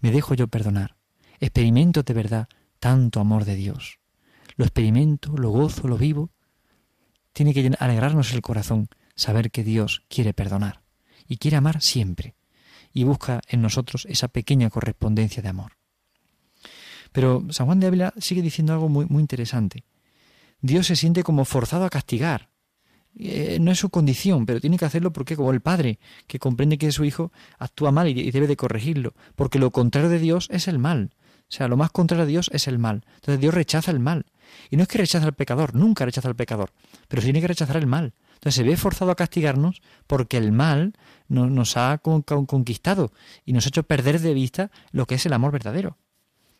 ¿Me 0.00 0.10
dejo 0.10 0.34
yo 0.34 0.48
perdonar? 0.48 0.96
¿Experimento 1.38 2.02
de 2.02 2.14
verdad 2.14 2.48
tanto 2.80 3.20
amor 3.20 3.44
de 3.44 3.56
Dios? 3.56 4.00
¿Lo 4.56 4.64
experimento, 4.64 5.36
lo 5.36 5.50
gozo, 5.50 5.86
lo 5.86 5.98
vivo? 5.98 6.30
Tiene 7.34 7.52
que 7.52 7.70
alegrarnos 7.78 8.32
el 8.32 8.40
corazón 8.40 8.88
saber 9.14 9.50
que 9.50 9.64
Dios 9.64 10.02
quiere 10.08 10.32
perdonar 10.32 10.80
y 11.26 11.36
quiere 11.36 11.58
amar 11.58 11.82
siempre 11.82 12.34
y 12.94 13.04
busca 13.04 13.42
en 13.48 13.60
nosotros 13.60 14.06
esa 14.08 14.28
pequeña 14.28 14.70
correspondencia 14.70 15.42
de 15.42 15.50
amor. 15.50 15.77
Pero 17.12 17.44
San 17.50 17.66
Juan 17.66 17.80
de 17.80 17.86
Ávila 17.86 18.14
sigue 18.18 18.42
diciendo 18.42 18.72
algo 18.72 18.88
muy, 18.88 19.06
muy 19.06 19.20
interesante. 19.20 19.84
Dios 20.60 20.86
se 20.86 20.96
siente 20.96 21.22
como 21.22 21.44
forzado 21.44 21.84
a 21.84 21.90
castigar. 21.90 22.50
Eh, 23.20 23.58
no 23.60 23.72
es 23.72 23.78
su 23.78 23.90
condición, 23.90 24.46
pero 24.46 24.60
tiene 24.60 24.78
que 24.78 24.84
hacerlo 24.84 25.12
porque 25.12 25.36
como 25.36 25.50
el 25.50 25.60
padre, 25.60 25.98
que 26.26 26.38
comprende 26.38 26.78
que 26.78 26.92
su 26.92 27.04
hijo 27.04 27.32
actúa 27.58 27.90
mal 27.90 28.08
y, 28.08 28.30
debe 28.30 28.46
de 28.46 28.56
corregirlo, 28.56 29.14
porque 29.34 29.58
lo 29.58 29.70
contrario 29.70 30.08
de 30.08 30.18
Dios 30.18 30.48
es 30.50 30.68
el 30.68 30.78
mal. 30.78 31.10
O 31.48 31.52
sea, 31.52 31.66
lo 31.66 31.76
más 31.76 31.90
contrario 31.90 32.24
a 32.24 32.26
Dios 32.26 32.50
es 32.52 32.68
el 32.68 32.78
mal. 32.78 33.04
Entonces 33.16 33.40
Dios 33.40 33.54
rechaza 33.54 33.90
el 33.90 34.00
mal. 34.00 34.26
Y 34.70 34.76
no 34.76 34.82
es 34.82 34.88
que 34.88 34.98
rechaza 34.98 35.26
al 35.26 35.34
pecador, 35.34 35.74
nunca 35.74 36.04
rechaza 36.04 36.28
al 36.28 36.36
pecador, 36.36 36.72
pero 37.08 37.22
tiene 37.22 37.40
que 37.40 37.48
rechazar 37.48 37.76
el 37.76 37.86
mal. 37.86 38.14
Entonces 38.34 38.54
se 38.54 38.62
ve 38.62 38.76
forzado 38.76 39.10
a 39.10 39.16
castigarnos 39.16 39.82
porque 40.06 40.36
el 40.36 40.52
mal 40.52 40.92
nos 41.28 41.76
ha 41.76 41.98
conquistado 41.98 43.12
y 43.44 43.52
nos 43.52 43.66
ha 43.66 43.68
hecho 43.68 43.82
perder 43.82 44.20
de 44.20 44.34
vista 44.34 44.70
lo 44.92 45.06
que 45.06 45.16
es 45.16 45.26
el 45.26 45.32
amor 45.32 45.52
verdadero. 45.52 45.96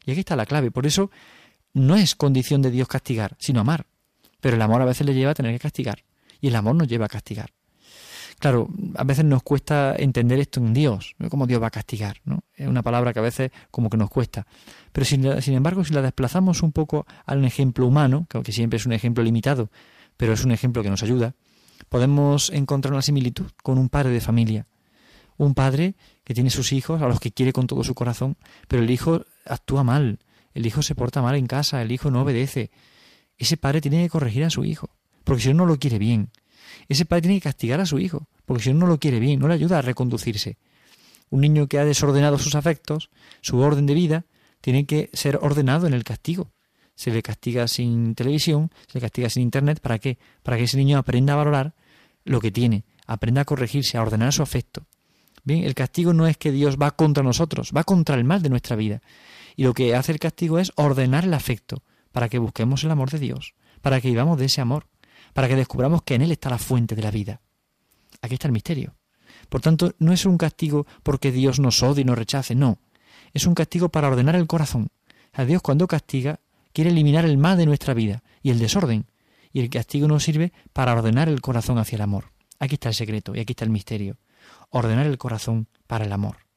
Y 0.09 0.13
aquí 0.13 0.21
está 0.21 0.37
la 0.37 0.47
clave. 0.47 0.71
Por 0.71 0.87
eso 0.87 1.11
no 1.75 1.95
es 1.95 2.17
condición 2.17 2.63
de 2.63 2.71
Dios 2.71 2.89
castigar, 2.89 3.37
sino 3.39 3.61
amar. 3.61 3.85
Pero 4.41 4.57
el 4.57 4.63
amor 4.63 4.81
a 4.81 4.87
veces 4.87 5.07
le 5.07 5.13
lleva 5.13 5.33
a 5.33 5.35
tener 5.35 5.53
que 5.53 5.59
castigar. 5.59 6.03
Y 6.41 6.49
el 6.49 6.57
amor 6.57 6.77
nos 6.77 6.89
lleva 6.89 7.05
a 7.05 7.09
castigar. 7.11 7.51
Claro, 8.39 8.71
a 8.95 9.05
veces 9.05 9.27
nos 9.27 9.43
cuesta 9.43 9.95
entender 9.99 10.39
esto 10.39 10.61
en 10.61 10.73
Dios, 10.73 11.15
cómo 11.29 11.47
Dios 11.47 11.61
va 11.61 11.67
a 11.67 11.71
castigar, 11.71 12.23
¿no? 12.25 12.41
Es 12.55 12.67
una 12.67 12.83
palabra 12.83 13.13
que 13.13 13.19
a 13.19 13.23
veces 13.23 13.51
como 13.71 13.91
que 13.91 13.99
nos 13.99 14.09
cuesta. 14.09 14.47
Pero 14.93 15.05
sin, 15.05 15.43
sin 15.43 15.53
embargo, 15.53 15.85
si 15.85 15.93
la 15.93 16.01
desplazamos 16.01 16.63
un 16.63 16.73
poco 16.73 17.05
a 17.27 17.35
un 17.35 17.45
ejemplo 17.45 17.87
humano, 17.87 18.25
que 18.31 18.39
aunque 18.39 18.53
siempre 18.53 18.79
es 18.79 18.87
un 18.87 18.95
ejemplo 18.95 19.23
limitado, 19.23 19.71
pero 20.17 20.33
es 20.33 20.43
un 20.43 20.53
ejemplo 20.53 20.83
que 20.83 20.89
nos 20.89 21.03
ayuda, 21.03 21.35
podemos 21.91 22.49
encontrar 22.49 22.95
una 22.95 23.03
similitud 23.03 23.51
con 23.63 23.77
un 23.77 23.91
padre 23.91 24.09
de 24.13 24.23
familia. 24.23 24.67
Un 25.37 25.53
padre 25.53 25.97
que 26.29 26.35
tiene 26.35 26.51
sus 26.51 26.75
hijos, 26.75 27.01
a 27.01 27.09
los 27.09 27.21
que 27.21 27.33
quiere 27.33 27.55
con 27.55 27.67
todo 27.67 27.83
su 27.83 27.95
corazón, 27.95 28.37
pero 28.69 28.83
el 28.83 28.91
hijo 28.91 29.25
actúa 29.47 29.83
mal, 29.83 30.19
el 30.53 30.67
hijo 30.67 30.83
se 30.83 30.95
porta 30.95 31.23
mal 31.23 31.37
en 31.37 31.47
casa, 31.47 31.81
el 31.81 31.91
hijo 31.91 32.11
no 32.11 32.21
obedece. 32.21 32.71
Ese 33.39 33.57
padre 33.57 33.81
tiene 33.81 34.03
que 34.03 34.11
corregir 34.11 34.45
a 34.45 34.51
su 34.51 34.63
hijo, 34.63 34.91
porque 35.25 35.45
si 35.45 35.49
no, 35.49 35.55
no 35.55 35.65
lo 35.65 35.79
quiere 35.79 35.99
bien. 35.99 36.31
Ese 36.87 37.07
padre 37.07 37.23
tiene 37.23 37.37
que 37.39 37.45
castigar 37.45 37.81
a 37.81 37.87
su 37.87 37.99
hijo, 37.99 38.29
porque 38.45 38.63
si 38.63 38.75
no, 38.75 38.81
no 38.81 38.89
lo 38.89 39.01
quiere 39.01 39.21
bien, 39.21 39.41
no 39.41 39.49
le 39.49 39.55
ayuda 39.55 39.79
a 39.79 39.83
reconducirse. 39.83 40.59
Un 41.31 41.41
niño 41.41 41.67
que 41.67 41.79
ha 41.79 41.87
desordenado 41.87 42.37
sus 42.37 42.55
afectos, 42.57 43.09
su 43.41 43.57
orden 43.61 43.87
de 43.87 43.95
vida, 43.95 44.27
tiene 44.61 44.85
que 44.85 45.09
ser 45.15 45.39
ordenado 45.41 45.87
en 45.87 45.95
el 45.95 46.05
castigo. 46.05 46.53
Se 46.95 47.11
le 47.11 47.23
castiga 47.23 47.67
sin 47.69 48.15
televisión, 48.15 48.71
se 48.87 48.99
le 48.99 49.01
castiga 49.01 49.31
sin 49.31 49.45
internet, 49.45 49.81
¿para 49.81 49.99
qué? 49.99 50.19
Para 50.43 50.59
que 50.59 50.65
ese 50.65 50.77
niño 50.77 50.99
aprenda 50.99 51.33
a 51.33 51.37
valorar 51.37 51.75
lo 52.27 52.39
que 52.43 52.51
tiene, 52.51 52.85
aprenda 53.07 53.41
a 53.41 53.45
corregirse, 53.47 53.97
a 53.97 54.03
ordenar 54.03 54.35
su 54.35 54.43
afecto. 54.43 54.85
Bien, 55.49 55.65
el 55.65 55.75
castigo 55.75 56.13
no 56.13 56.27
es 56.27 56.37
que 56.37 56.53
Dios 56.53 56.77
va 56.77 56.91
contra 56.91 57.23
nosotros, 57.23 57.73
va 57.75 57.83
contra 57.83 58.17
el 58.17 58.25
mal 58.25 58.43
de 58.43 58.51
nuestra 58.51 58.77
vida. 58.77 59.01
Y 59.57 59.65
lo 59.65 59.73
que 59.73 59.95
hace 59.95 60.13
el 60.13 60.19
castigo 60.19 60.59
es 60.59 60.73
ordenar 60.77 61.25
el 61.25 61.33
afecto, 61.33 61.83
para 62.13 62.29
que 62.29 62.39
busquemos 62.39 62.85
el 62.85 62.91
amor 62.91 63.09
de 63.09 63.19
Dios, 63.19 63.55
para 63.81 63.99
que 64.03 64.09
vivamos 64.09 64.39
de 64.39 64.45
ese 64.45 64.61
amor, 64.61 64.89
para 65.33 65.49
que 65.49 65.57
descubramos 65.57 66.03
que 66.03 66.17
en 66.17 66.21
Él 66.21 66.33
está 66.33 66.51
la 66.51 66.59
fuente 66.59 66.95
de 66.95 67.01
la 67.01 67.11
vida. 67.11 67.41
Aquí 68.21 68.35
está 68.35 68.47
el 68.47 68.53
misterio. 68.53 68.95
Por 69.49 69.63
tanto, 69.63 69.95
no 69.99 70.13
es 70.13 70.27
un 70.27 70.37
castigo 70.37 70.87
porque 71.03 71.33
Dios 71.33 71.61
nos 71.61 71.83
odie 71.83 72.03
y 72.03 72.05
nos 72.05 72.19
rechace, 72.19 72.55
no. 72.55 72.79
Es 73.33 73.47
un 73.47 73.55
castigo 73.55 73.89
para 73.89 74.09
ordenar 74.09 74.37
el 74.37 74.47
corazón. 74.47 74.89
A 75.33 75.47
Dios 75.47 75.63
cuando 75.63 75.87
castiga 75.87 76.41
quiere 76.75 76.91
eliminar 76.91 77.25
el 77.25 77.39
mal 77.39 77.57
de 77.57 77.65
nuestra 77.65 77.95
vida 77.95 78.23
y 78.43 78.51
el 78.51 78.59
desorden. 78.59 79.07
Y 79.55 79.61
el 79.61 79.71
castigo 79.71 80.09
nos 80.09 80.25
sirve 80.25 80.53
para 80.75 80.93
ordenar 80.93 81.31
el 81.31 81.41
corazón 81.41 81.79
hacia 81.79 81.97
el 81.97 82.03
amor. 82.03 82.33
Aquí 82.59 82.75
está 82.75 82.91
el 82.91 82.95
secreto 82.95 83.35
y 83.35 83.41
aquí 83.41 83.53
está 83.53 83.65
el 83.65 83.71
misterio. 83.71 84.19
Ordenar 84.71 85.07
el 85.07 85.19
corazón 85.19 85.69
para 85.87 86.05
el 86.05 86.13
amor. 86.13 86.49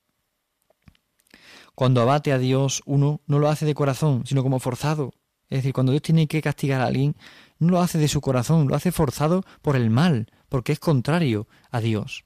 Cuando 1.76 2.02
abate 2.02 2.32
a 2.32 2.38
Dios, 2.38 2.82
uno 2.86 3.22
no 3.26 3.40
lo 3.40 3.50
hace 3.50 3.66
de 3.66 3.74
corazón, 3.74 4.26
sino 4.26 4.44
como 4.44 4.60
forzado. 4.60 5.14
Es 5.50 5.60
decir, 5.60 5.74
cuando 5.74 5.92
Dios 5.92 6.02
tiene 6.02 6.28
que 6.28 6.42
castigar 6.42 6.82
a 6.82 6.86
alguien, 6.86 7.16
no 7.60 7.70
lo 7.70 7.82
hace 7.82 7.98
de 7.98 8.08
su 8.08 8.22
corazón, 8.22 8.68
lo 8.68 8.76
hace 8.76 8.92
forzado 8.92 9.44
por 9.62 9.76
el 9.76 9.90
mal, 9.90 10.28
porque 10.50 10.72
es 10.72 10.80
contrario 10.80 11.48
a 11.72 11.82
Dios. 11.82 12.26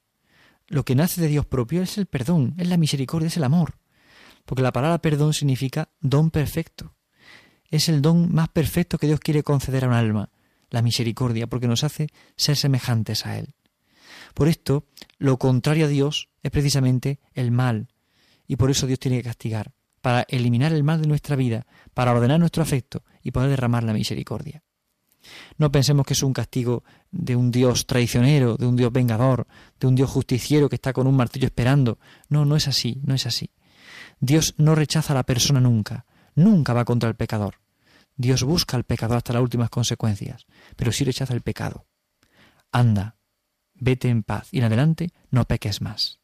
Lo 0.67 0.83
que 0.83 0.95
nace 0.95 1.21
de 1.21 1.27
Dios 1.27 1.45
propio 1.45 1.81
es 1.81 1.97
el 1.97 2.05
perdón, 2.05 2.55
es 2.57 2.67
la 2.67 2.77
misericordia, 2.77 3.27
es 3.27 3.37
el 3.37 3.43
amor. 3.43 3.77
Porque 4.45 4.63
la 4.63 4.71
palabra 4.71 4.99
perdón 4.99 5.33
significa 5.33 5.89
don 6.01 6.31
perfecto. 6.31 6.95
Es 7.69 7.89
el 7.89 8.01
don 8.01 8.33
más 8.33 8.49
perfecto 8.49 8.97
que 8.97 9.07
Dios 9.07 9.19
quiere 9.19 9.43
conceder 9.43 9.85
a 9.85 9.87
un 9.87 9.93
alma, 9.93 10.29
la 10.69 10.81
misericordia, 10.81 11.47
porque 11.47 11.67
nos 11.67 11.83
hace 11.83 12.07
ser 12.35 12.55
semejantes 12.55 13.25
a 13.25 13.37
Él. 13.37 13.53
Por 14.35 14.49
esto, 14.49 14.85
lo 15.17 15.39
contrario 15.39 15.85
a 15.85 15.87
Dios 15.87 16.29
es 16.43 16.51
precisamente 16.51 17.19
el 17.33 17.51
mal, 17.51 17.87
y 18.47 18.57
por 18.57 18.69
eso 18.69 18.85
Dios 18.85 18.99
tiene 18.99 19.17
que 19.17 19.23
castigar, 19.23 19.71
para 20.01 20.25
eliminar 20.27 20.73
el 20.73 20.83
mal 20.83 21.01
de 21.01 21.07
nuestra 21.07 21.37
vida, 21.37 21.65
para 21.93 22.11
ordenar 22.11 22.39
nuestro 22.39 22.61
afecto 22.61 23.03
y 23.23 23.31
poder 23.31 23.49
derramar 23.49 23.83
la 23.83 23.93
misericordia. 23.93 24.61
No 25.57 25.71
pensemos 25.71 26.05
que 26.05 26.13
es 26.13 26.21
un 26.21 26.33
castigo 26.33 26.83
de 27.11 27.37
un 27.37 27.49
Dios 27.49 27.87
traicionero, 27.87 28.57
de 28.57 28.67
un 28.67 28.75
Dios 28.75 28.91
vengador, 28.91 29.47
de 29.79 29.87
un 29.87 29.95
Dios 29.95 30.09
justiciero 30.09 30.67
que 30.67 30.75
está 30.75 30.91
con 30.91 31.07
un 31.07 31.15
martillo 31.15 31.47
esperando. 31.47 31.97
No, 32.27 32.43
no 32.43 32.57
es 32.57 32.67
así, 32.67 33.01
no 33.03 33.15
es 33.15 33.25
así. 33.25 33.51
Dios 34.19 34.53
no 34.57 34.75
rechaza 34.75 35.13
a 35.13 35.15
la 35.15 35.23
persona 35.23 35.61
nunca, 35.61 36.05
nunca 36.35 36.73
va 36.73 36.85
contra 36.85 37.07
el 37.09 37.15
pecador. 37.15 37.55
Dios 38.17 38.43
busca 38.43 38.75
al 38.75 38.83
pecador 38.83 39.17
hasta 39.17 39.33
las 39.33 39.41
últimas 39.41 39.69
consecuencias, 39.69 40.45
pero 40.75 40.91
sí 40.91 41.05
rechaza 41.05 41.33
el 41.33 41.41
pecado. 41.41 41.85
Anda, 42.71 43.15
vete 43.75 44.09
en 44.09 44.23
paz 44.23 44.49
y 44.51 44.59
en 44.59 44.65
adelante 44.65 45.11
no 45.29 45.45
peques 45.45 45.81
más. 45.81 46.19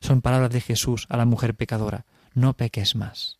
Son 0.00 0.22
palabras 0.22 0.50
de 0.50 0.60
Jesús 0.60 1.06
a 1.08 1.16
la 1.16 1.26
mujer 1.26 1.54
pecadora, 1.54 2.06
no 2.34 2.54
peques 2.54 2.94
más. 2.94 3.38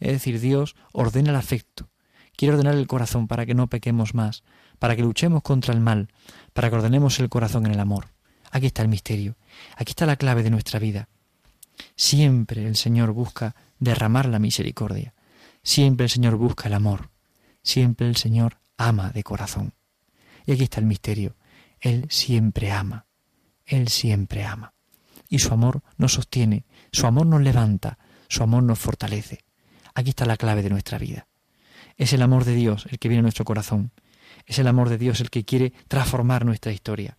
Es 0.00 0.12
decir, 0.12 0.40
Dios 0.40 0.76
ordena 0.92 1.30
el 1.30 1.36
afecto, 1.36 1.90
quiere 2.36 2.54
ordenar 2.54 2.74
el 2.74 2.86
corazón 2.86 3.28
para 3.28 3.46
que 3.46 3.54
no 3.54 3.68
pequemos 3.68 4.14
más, 4.14 4.42
para 4.78 4.96
que 4.96 5.02
luchemos 5.02 5.42
contra 5.42 5.72
el 5.74 5.80
mal, 5.80 6.08
para 6.52 6.68
que 6.68 6.76
ordenemos 6.76 7.18
el 7.20 7.28
corazón 7.28 7.66
en 7.66 7.72
el 7.72 7.80
amor. 7.80 8.08
Aquí 8.50 8.66
está 8.66 8.82
el 8.82 8.88
misterio, 8.88 9.36
aquí 9.76 9.92
está 9.92 10.06
la 10.06 10.16
clave 10.16 10.42
de 10.42 10.50
nuestra 10.50 10.78
vida. 10.78 11.08
Siempre 11.96 12.66
el 12.66 12.76
Señor 12.76 13.12
busca 13.12 13.54
derramar 13.78 14.26
la 14.26 14.38
misericordia, 14.38 15.14
siempre 15.62 16.04
el 16.04 16.10
Señor 16.10 16.36
busca 16.36 16.68
el 16.68 16.74
amor, 16.74 17.10
siempre 17.62 18.08
el 18.08 18.16
Señor 18.16 18.58
ama 18.76 19.10
de 19.10 19.22
corazón. 19.22 19.74
Y 20.44 20.52
aquí 20.52 20.64
está 20.64 20.80
el 20.80 20.86
misterio, 20.86 21.36
Él 21.82 22.06
siempre 22.10 22.70
ama, 22.70 23.06
Él 23.66 23.88
siempre 23.88 24.44
ama. 24.44 24.72
Y 25.28 25.40
su 25.40 25.52
amor 25.52 25.82
nos 25.96 26.12
sostiene, 26.12 26.64
su 26.92 27.08
amor 27.08 27.26
nos 27.26 27.42
levanta, 27.42 27.98
su 28.28 28.44
amor 28.44 28.62
nos 28.62 28.78
fortalece. 28.78 29.44
Aquí 29.92 30.10
está 30.10 30.24
la 30.24 30.36
clave 30.36 30.62
de 30.62 30.70
nuestra 30.70 30.96
vida. 30.96 31.26
Es 31.96 32.12
el 32.12 32.22
amor 32.22 32.44
de 32.44 32.54
Dios 32.54 32.86
el 32.88 33.00
que 33.00 33.08
viene 33.08 33.18
a 33.18 33.22
nuestro 33.22 33.44
corazón. 33.44 33.90
Es 34.46 34.60
el 34.60 34.68
amor 34.68 34.90
de 34.90 34.98
Dios 34.98 35.20
el 35.20 35.30
que 35.30 35.44
quiere 35.44 35.72
transformar 35.88 36.44
nuestra 36.44 36.72
historia. 36.72 37.18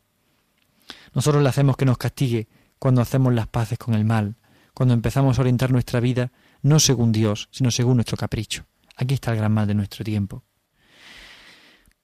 Nosotros 1.14 1.44
le 1.44 1.50
hacemos 1.50 1.76
que 1.76 1.86
nos 1.86 1.98
castigue 1.98 2.48
cuando 2.80 3.02
hacemos 3.02 3.34
las 3.34 3.48
paces 3.48 3.78
con 3.78 3.96
el 3.96 4.06
mal, 4.06 4.38
cuando 4.74 4.94
empezamos 4.94 5.38
a 5.38 5.42
orientar 5.42 5.72
nuestra 5.72 6.00
vida 6.00 6.32
no 6.62 6.80
según 6.80 7.12
Dios, 7.12 7.50
sino 7.52 7.70
según 7.70 7.98
nuestro 7.98 8.16
capricho. 8.16 8.66
Aquí 8.96 9.14
está 9.14 9.32
el 9.32 9.38
gran 9.38 9.52
mal 9.52 9.68
de 9.68 9.76
nuestro 9.76 10.06
tiempo. 10.06 10.46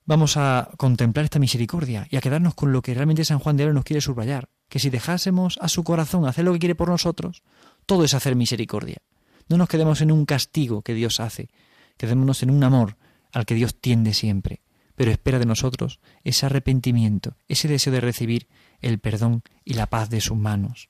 Vamos 0.10 0.38
a 0.38 0.72
contemplar 0.78 1.26
esta 1.26 1.38
misericordia 1.38 2.08
y 2.10 2.16
a 2.16 2.22
quedarnos 2.22 2.56
con 2.56 2.74
lo 2.74 2.82
que 2.82 2.96
realmente 2.96 3.24
San 3.24 3.38
Juan 3.38 3.58
de 3.58 3.66
Oro 3.66 3.76
nos 3.76 3.84
quiere 3.84 4.02
subrayar, 4.02 4.50
que 4.68 4.80
si 4.80 4.90
dejásemos 4.90 5.60
a 5.62 5.68
su 5.68 5.84
corazón 5.84 6.26
hacer 6.26 6.46
lo 6.46 6.54
que 6.54 6.58
quiere 6.58 6.74
por 6.74 6.90
nosotros, 6.90 7.44
todo 7.86 8.04
es 8.04 8.16
hacer 8.16 8.36
misericordia. 8.36 9.04
No 9.50 9.58
nos 9.58 9.70
quedemos 9.70 10.02
en 10.02 10.12
un 10.12 10.26
castigo 10.26 10.82
que 10.82 10.96
Dios 10.96 11.20
hace, 11.20 11.50
quedémonos 11.96 12.42
en 12.42 12.50
un 12.50 12.64
amor 12.64 12.98
al 13.32 13.46
que 13.46 13.54
Dios 13.54 13.80
tiende 13.80 14.16
siempre, 14.16 14.64
pero 14.96 15.12
espera 15.12 15.38
de 15.38 15.46
nosotros 15.46 16.00
ese 16.24 16.48
arrepentimiento, 16.48 17.36
ese 17.48 17.68
deseo 17.68 17.94
de 17.94 18.02
recibir 18.02 18.48
el 18.82 18.98
perdón 18.98 19.44
y 19.64 19.76
la 19.76 19.92
paz 19.92 20.10
de 20.10 20.22
sus 20.22 20.38
manos. 20.38 20.90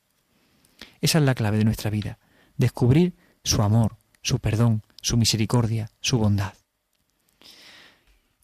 Esa 1.01 1.17
es 1.17 1.25
la 1.25 1.35
clave 1.35 1.57
de 1.57 1.65
nuestra 1.65 1.89
vida, 1.89 2.19
descubrir 2.55 3.17
su 3.43 3.63
amor, 3.63 3.97
su 4.21 4.39
perdón, 4.39 4.81
su 5.01 5.17
misericordia, 5.17 5.91
su 5.99 6.17
bondad. 6.19 6.53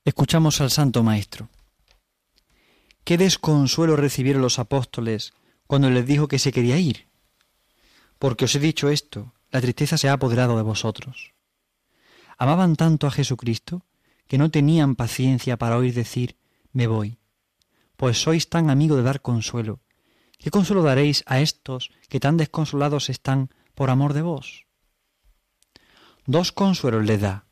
Escuchamos 0.05 0.61
al 0.61 0.69
Santo 0.69 1.01
Maestro. 1.01 1.49
Qué 3.03 3.17
desconsuelo 3.17 3.95
recibieron 3.95 4.43
los 4.43 4.59
apóstoles 4.59 5.33
cuando 5.65 5.89
les 5.89 6.05
dijo 6.05 6.27
que 6.27 6.37
se 6.37 6.51
quería 6.51 6.77
ir. 6.77 7.07
Porque 8.19 8.45
os 8.45 8.53
he 8.53 8.59
dicho 8.59 8.89
esto, 8.89 9.33
la 9.49 9.61
tristeza 9.61 9.97
se 9.97 10.07
ha 10.07 10.13
apoderado 10.13 10.57
de 10.57 10.61
vosotros. 10.61 11.33
Amaban 12.37 12.75
tanto 12.75 13.07
a 13.07 13.11
Jesucristo 13.11 13.83
que 14.27 14.37
no 14.37 14.51
tenían 14.51 14.95
paciencia 14.95 15.57
para 15.57 15.75
oír 15.75 15.95
decir 15.95 16.37
me 16.71 16.85
voy, 16.85 17.17
pues 17.97 18.21
sois 18.21 18.47
tan 18.47 18.69
amigo 18.69 18.95
de 18.97 19.01
dar 19.01 19.21
consuelo. 19.21 19.81
¿Qué 20.37 20.51
consuelo 20.51 20.83
daréis 20.83 21.23
a 21.25 21.39
estos 21.39 21.89
que 22.09 22.19
tan 22.19 22.37
desconsolados 22.37 23.09
están 23.09 23.49
por 23.73 23.89
amor 23.89 24.13
de 24.13 24.21
vos? 24.21 24.67
Dos 26.27 26.51
consuelos 26.51 27.05
le 27.05 27.17
da. 27.17 27.47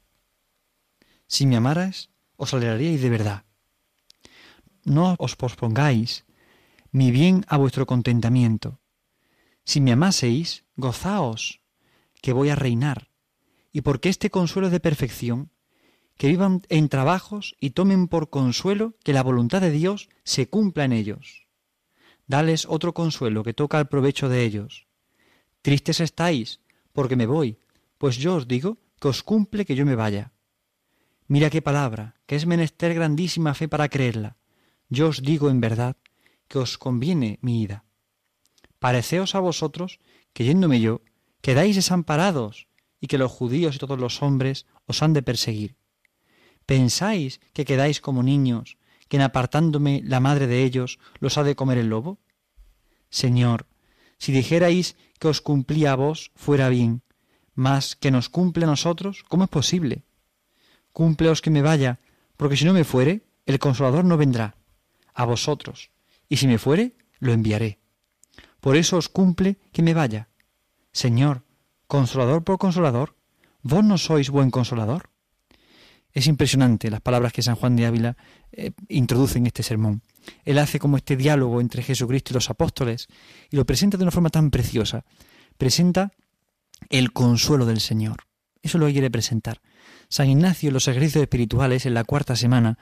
Si 1.25 1.47
me 1.47 1.55
amarais, 1.55 2.12
os 2.43 2.53
alegraríais 2.53 3.01
de 3.01 3.09
verdad. 3.09 3.39
No 4.83 5.15
os 5.17 5.35
pospongáis 5.35 6.27
mi 6.91 7.09
bien 7.09 7.43
a 7.47 7.57
vuestro 7.57 7.87
contentamiento. 7.87 8.79
Si 9.63 9.81
me 9.81 9.93
amaseis, 9.93 10.65
gozaos, 10.75 11.61
que 12.21 12.33
voy 12.33 12.49
a 12.49 12.55
reinar 12.55 13.09
y 13.71 13.81
porque 13.81 14.09
este 14.09 14.29
consuelo 14.29 14.67
es 14.67 14.71
de 14.71 14.79
perfección, 14.79 15.49
que 16.17 16.27
vivan 16.27 16.61
en 16.69 16.89
trabajos 16.89 17.55
y 17.59 17.71
tomen 17.71 18.07
por 18.07 18.29
consuelo 18.29 18.93
que 19.03 19.13
la 19.13 19.23
voluntad 19.23 19.61
de 19.61 19.71
Dios 19.71 20.09
se 20.23 20.47
cumpla 20.47 20.85
en 20.85 20.93
ellos. 20.93 21.47
Dales 22.27 22.65
otro 22.69 22.93
consuelo 22.93 23.43
que 23.43 23.53
toca 23.53 23.79
al 23.79 23.89
provecho 23.89 24.29
de 24.29 24.43
ellos. 24.43 24.87
Tristes 25.63 25.99
estáis, 25.99 26.61
porque 26.93 27.15
me 27.15 27.25
voy, 27.25 27.57
pues 27.97 28.17
yo 28.17 28.35
os 28.35 28.47
digo 28.47 28.77
que 29.01 29.07
os 29.07 29.23
cumple 29.23 29.65
que 29.65 29.75
yo 29.75 29.85
me 29.85 29.95
vaya. 29.95 30.31
Mira 31.33 31.49
qué 31.49 31.63
palabra, 31.63 32.13
que 32.27 32.35
es 32.35 32.45
menester 32.45 32.93
grandísima 32.93 33.55
fe 33.55 33.67
para 33.67 33.89
creerla. 33.89 34.37
Yo 34.87 35.07
os 35.07 35.23
digo 35.23 35.49
en 35.49 35.61
verdad 35.61 35.97
que 36.47 36.59
os 36.59 36.77
conviene 36.77 37.39
mi 37.41 37.63
ida. 37.63 37.85
Pareceos 38.77 39.33
a 39.33 39.39
vosotros 39.39 39.99
que 40.31 40.43
yéndome 40.45 40.79
yo, 40.79 41.01
quedáis 41.41 41.75
desamparados, 41.75 42.67
y 43.01 43.07
que 43.07 43.17
los 43.17 43.31
judíos 43.31 43.75
y 43.75 43.79
todos 43.79 43.99
los 43.99 44.21
hombres 44.21 44.67
os 44.85 45.01
han 45.01 45.13
de 45.13 45.23
perseguir. 45.23 45.75
¿Pensáis 46.67 47.41
que 47.53 47.65
quedáis 47.65 47.99
como 47.99 48.21
niños, 48.21 48.77
que 49.07 49.17
en 49.17 49.23
apartándome 49.23 50.03
la 50.05 50.19
madre 50.19 50.45
de 50.45 50.63
ellos 50.63 50.99
los 51.19 51.39
ha 51.39 51.43
de 51.43 51.55
comer 51.55 51.79
el 51.79 51.89
lobo? 51.89 52.19
Señor, 53.09 53.65
si 54.19 54.31
dijerais 54.31 54.95
que 55.17 55.29
os 55.29 55.41
cumplía 55.41 55.93
a 55.93 55.95
vos, 55.95 56.31
fuera 56.35 56.69
bien, 56.69 57.01
mas 57.55 57.95
que 57.95 58.11
nos 58.11 58.29
cumple 58.29 58.65
a 58.65 58.67
nosotros, 58.67 59.23
¿cómo 59.27 59.45
es 59.45 59.49
posible? 59.49 60.03
Cúmpleos 60.93 61.41
que 61.41 61.49
me 61.49 61.61
vaya, 61.61 61.99
porque 62.37 62.55
si 62.55 62.65
no 62.65 62.73
me 62.73 62.83
fuere, 62.83 63.25
el 63.45 63.59
consolador 63.59 64.05
no 64.05 64.15
vendrá 64.17 64.55
a 65.13 65.25
vosotros, 65.25 65.91
y 66.29 66.37
si 66.37 66.47
me 66.47 66.57
fuere, 66.57 66.95
lo 67.19 67.33
enviaré. 67.33 67.79
Por 68.59 68.77
eso 68.77 68.97
os 68.97 69.09
cumple 69.09 69.57
que 69.71 69.83
me 69.83 69.93
vaya. 69.93 70.29
Señor, 70.91 71.43
consolador 71.87 72.43
por 72.43 72.57
consolador, 72.57 73.15
¿vos 73.61 73.83
no 73.83 73.97
sois 73.97 74.29
buen 74.29 74.51
consolador? 74.51 75.09
Es 76.13 76.27
impresionante 76.27 76.91
las 76.91 77.01
palabras 77.01 77.33
que 77.33 77.41
San 77.41 77.55
Juan 77.55 77.75
de 77.75 77.87
Ávila 77.87 78.15
eh, 78.51 78.71
introduce 78.87 79.39
en 79.39 79.47
este 79.47 79.63
sermón. 79.63 80.03
Él 80.45 80.59
hace 80.59 80.79
como 80.79 80.97
este 80.97 81.17
diálogo 81.17 81.59
entre 81.59 81.81
Jesucristo 81.81 82.31
y 82.31 82.35
los 82.35 82.49
apóstoles 82.49 83.07
y 83.49 83.57
lo 83.57 83.65
presenta 83.65 83.97
de 83.97 84.03
una 84.03 84.11
forma 84.11 84.29
tan 84.29 84.51
preciosa. 84.51 85.05
Presenta 85.57 86.13
el 86.89 87.11
consuelo 87.13 87.65
del 87.65 87.81
Señor. 87.81 88.27
Eso 88.61 88.77
lo 88.77 88.89
quiere 88.91 89.09
presentar. 89.09 89.59
San 90.13 90.29
Ignacio 90.29 90.69
en 90.69 90.73
los 90.73 90.87
ejercicios 90.87 91.23
espirituales, 91.23 91.85
en 91.85 91.93
la 91.93 92.03
cuarta 92.03 92.35
semana, 92.35 92.77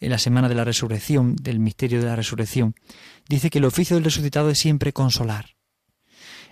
en 0.00 0.10
la 0.10 0.18
semana 0.18 0.48
de 0.48 0.54
la 0.54 0.64
resurrección, 0.64 1.36
del 1.36 1.60
misterio 1.60 2.00
de 2.00 2.06
la 2.06 2.16
resurrección, 2.16 2.74
dice 3.28 3.50
que 3.50 3.58
el 3.58 3.64
oficio 3.64 3.96
del 3.96 4.04
resucitado 4.04 4.50
es 4.50 4.58
siempre 4.58 4.92
consolar 4.92 5.46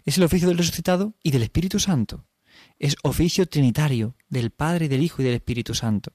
es 0.05 0.19
el 0.19 0.25
oficio 0.25 0.49
del 0.49 0.59
resucitado 0.59 1.15
y 1.23 1.31
del 1.31 1.43
Espíritu 1.43 1.79
Santo. 1.79 2.27
Es 2.79 2.97
oficio 3.03 3.47
trinitario 3.47 4.17
del 4.29 4.51
Padre, 4.51 4.89
del 4.89 5.03
Hijo 5.03 5.23
y 5.23 5.25
del 5.25 5.35
Espíritu 5.35 5.75
Santo. 5.75 6.13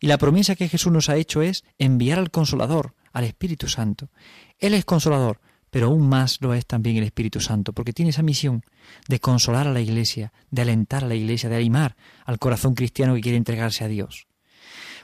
Y 0.00 0.06
la 0.06 0.18
promesa 0.18 0.56
que 0.56 0.68
Jesús 0.68 0.92
nos 0.92 1.08
ha 1.08 1.16
hecho 1.16 1.42
es 1.42 1.64
enviar 1.78 2.18
al 2.18 2.30
Consolador, 2.30 2.94
al 3.12 3.24
Espíritu 3.24 3.68
Santo. 3.68 4.10
Él 4.58 4.74
es 4.74 4.84
consolador, 4.84 5.40
pero 5.76 5.88
aún 5.88 6.08
más 6.08 6.40
lo 6.40 6.54
es 6.54 6.64
también 6.64 6.96
el 6.96 7.02
Espíritu 7.02 7.38
Santo, 7.38 7.74
porque 7.74 7.92
tiene 7.92 8.08
esa 8.08 8.22
misión 8.22 8.62
de 9.08 9.20
consolar 9.20 9.66
a 9.66 9.72
la 9.74 9.82
Iglesia, 9.82 10.32
de 10.50 10.62
alentar 10.62 11.04
a 11.04 11.06
la 11.06 11.14
Iglesia, 11.14 11.50
de 11.50 11.56
animar 11.56 11.96
al 12.24 12.38
corazón 12.38 12.74
cristiano 12.74 13.14
que 13.14 13.20
quiere 13.20 13.36
entregarse 13.36 13.84
a 13.84 13.88
Dios. 13.88 14.26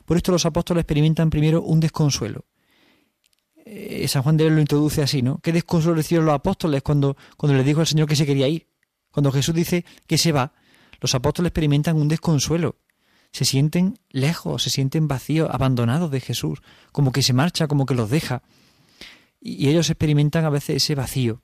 Por 0.06 0.16
esto 0.16 0.32
los 0.32 0.46
apóstoles 0.46 0.80
experimentan 0.80 1.28
primero 1.28 1.60
un 1.60 1.78
desconsuelo, 1.78 2.46
eh, 3.66 4.08
San 4.08 4.22
Juan 4.22 4.38
de 4.38 4.44
Dios 4.44 4.54
lo 4.54 4.62
introduce 4.62 5.02
así, 5.02 5.20
¿no? 5.20 5.40
¿Qué 5.42 5.52
desconsuelo 5.52 5.96
recibieron 5.96 6.24
los 6.24 6.34
apóstoles 6.34 6.80
cuando, 6.80 7.18
cuando 7.36 7.54
le 7.54 7.64
dijo 7.64 7.80
al 7.80 7.86
Señor 7.86 8.08
que 8.08 8.16
se 8.16 8.24
quería 8.24 8.48
ir? 8.48 8.66
Cuando 9.10 9.30
Jesús 9.30 9.54
dice 9.54 9.84
que 10.06 10.16
se 10.16 10.32
va, 10.32 10.54
los 11.02 11.14
apóstoles 11.14 11.50
experimentan 11.50 11.98
un 11.98 12.08
desconsuelo. 12.08 12.76
Se 13.30 13.44
sienten 13.44 13.98
lejos, 14.08 14.62
se 14.62 14.70
sienten 14.70 15.06
vacíos, 15.06 15.50
abandonados 15.52 16.10
de 16.10 16.20
Jesús, 16.20 16.62
como 16.92 17.12
que 17.12 17.20
se 17.20 17.34
marcha, 17.34 17.68
como 17.68 17.84
que 17.84 17.94
los 17.94 18.08
deja. 18.08 18.42
Y, 19.42 19.68
ellos 19.68 19.90
experimentan 19.90 20.44
a 20.44 20.50
veces 20.50 20.76
ese 20.76 20.94
vacío. 20.94 21.42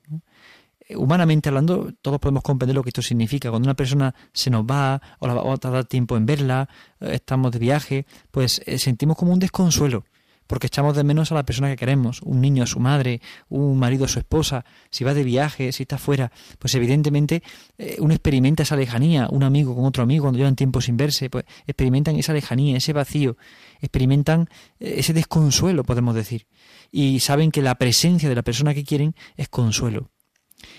Eh, 0.88 0.96
humanamente 0.96 1.48
hablando, 1.48 1.92
todos 2.00 2.18
podemos 2.20 2.42
comprender 2.42 2.74
lo 2.74 2.82
que 2.82 2.90
esto 2.90 3.02
significa. 3.02 3.50
Cuando 3.50 3.66
una 3.66 3.74
persona 3.74 4.14
se 4.32 4.50
nos 4.50 4.64
va 4.64 5.00
o 5.18 5.26
la 5.26 5.34
va 5.34 5.52
a 5.52 5.56
tardar 5.56 5.84
tiempo 5.84 6.16
en 6.16 6.26
verla, 6.26 6.68
eh, 7.00 7.14
estamos 7.14 7.52
de 7.52 7.58
viaje, 7.58 8.06
pues 8.30 8.62
sentimos 8.78 9.16
como 9.16 9.32
un 9.32 9.38
desconsuelo 9.38 10.04
porque 10.48 10.66
echamos 10.66 10.96
de 10.96 11.04
menos 11.04 11.30
a 11.30 11.36
la 11.36 11.44
persona 11.44 11.68
que 11.68 11.76
queremos, 11.76 12.22
un 12.22 12.40
niño 12.40 12.64
a 12.64 12.66
su 12.66 12.80
madre, 12.80 13.20
un 13.50 13.78
marido 13.78 14.06
a 14.06 14.08
su 14.08 14.18
esposa, 14.18 14.64
si 14.90 15.04
va 15.04 15.14
de 15.14 15.22
viaje, 15.22 15.70
si 15.72 15.84
está 15.84 15.98
fuera, 15.98 16.32
pues 16.58 16.74
evidentemente 16.74 17.42
eh, 17.76 17.96
uno 18.00 18.14
experimenta 18.14 18.64
esa 18.64 18.74
lejanía, 18.74 19.28
un 19.30 19.44
amigo 19.44 19.76
con 19.76 19.84
otro 19.84 20.02
amigo 20.02 20.24
cuando 20.24 20.38
llevan 20.38 20.56
tiempo 20.56 20.80
sin 20.80 20.96
verse, 20.96 21.28
pues 21.30 21.44
experimentan 21.66 22.16
esa 22.16 22.32
lejanía, 22.32 22.78
ese 22.78 22.94
vacío, 22.94 23.36
experimentan 23.80 24.48
eh, 24.80 24.94
ese 24.96 25.12
desconsuelo, 25.12 25.84
podemos 25.84 26.14
decir, 26.14 26.46
y 26.90 27.20
saben 27.20 27.50
que 27.50 27.62
la 27.62 27.76
presencia 27.76 28.28
de 28.28 28.34
la 28.34 28.42
persona 28.42 28.74
que 28.74 28.84
quieren 28.84 29.14
es 29.36 29.48
consuelo. 29.48 30.10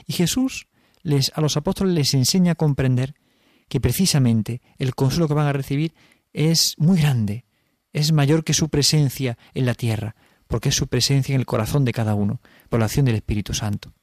Y 0.06 0.14
Jesús 0.14 0.68
les, 1.04 1.32
a 1.36 1.42
los 1.42 1.58
apóstoles 1.58 1.94
les 1.94 2.14
enseña 2.14 2.54
a 2.54 2.56
comprender 2.56 3.16
que 3.68 3.80
precisamente 3.80 4.62
el 4.78 4.96
consuelo 4.96 5.28
que 5.28 5.34
van 5.34 5.48
a 5.48 5.54
recibir 5.54 5.94
es 6.34 6.76
muy 6.78 7.00
grande, 7.00 7.46
es 7.94 8.12
mayor 8.12 8.44
que 8.44 8.54
su 8.54 8.70
presencia 8.70 9.38
en 9.54 9.66
la 9.66 9.74
tierra, 9.74 10.16
porque 10.48 10.70
es 10.70 10.76
su 10.76 10.88
presencia 10.88 11.34
en 11.34 11.42
el 11.42 11.46
corazón 11.46 11.86
de 11.86 11.94
cada 11.94 12.16
uno, 12.16 12.42
por 12.70 12.80
la 12.80 12.86
acción 12.86 13.06
del 13.06 13.16
Espíritu 13.16 13.54
Santo. 13.54 13.94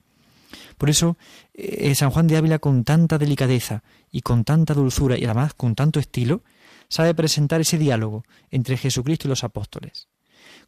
Por 0.79 0.91
eso, 0.91 1.17
eh, 1.55 1.95
San 1.95 2.11
Juan 2.11 2.27
de 2.27 2.37
Ávila, 2.37 2.59
con 2.59 2.85
tanta 2.85 3.19
delicadeza 3.19 3.83
y 4.11 4.21
con 4.21 4.45
tanta 4.45 4.75
dulzura 4.75 5.19
y 5.19 5.25
además 5.25 5.55
con 5.55 5.75
tanto 5.75 5.99
estilo, 5.99 6.43
sabe 6.89 7.15
presentar 7.15 7.61
ese 7.61 7.79
diálogo 7.79 8.25
entre 8.51 8.77
Jesucristo 8.77 9.27
y 9.27 9.31
los 9.31 9.45
apóstoles. 9.45 10.09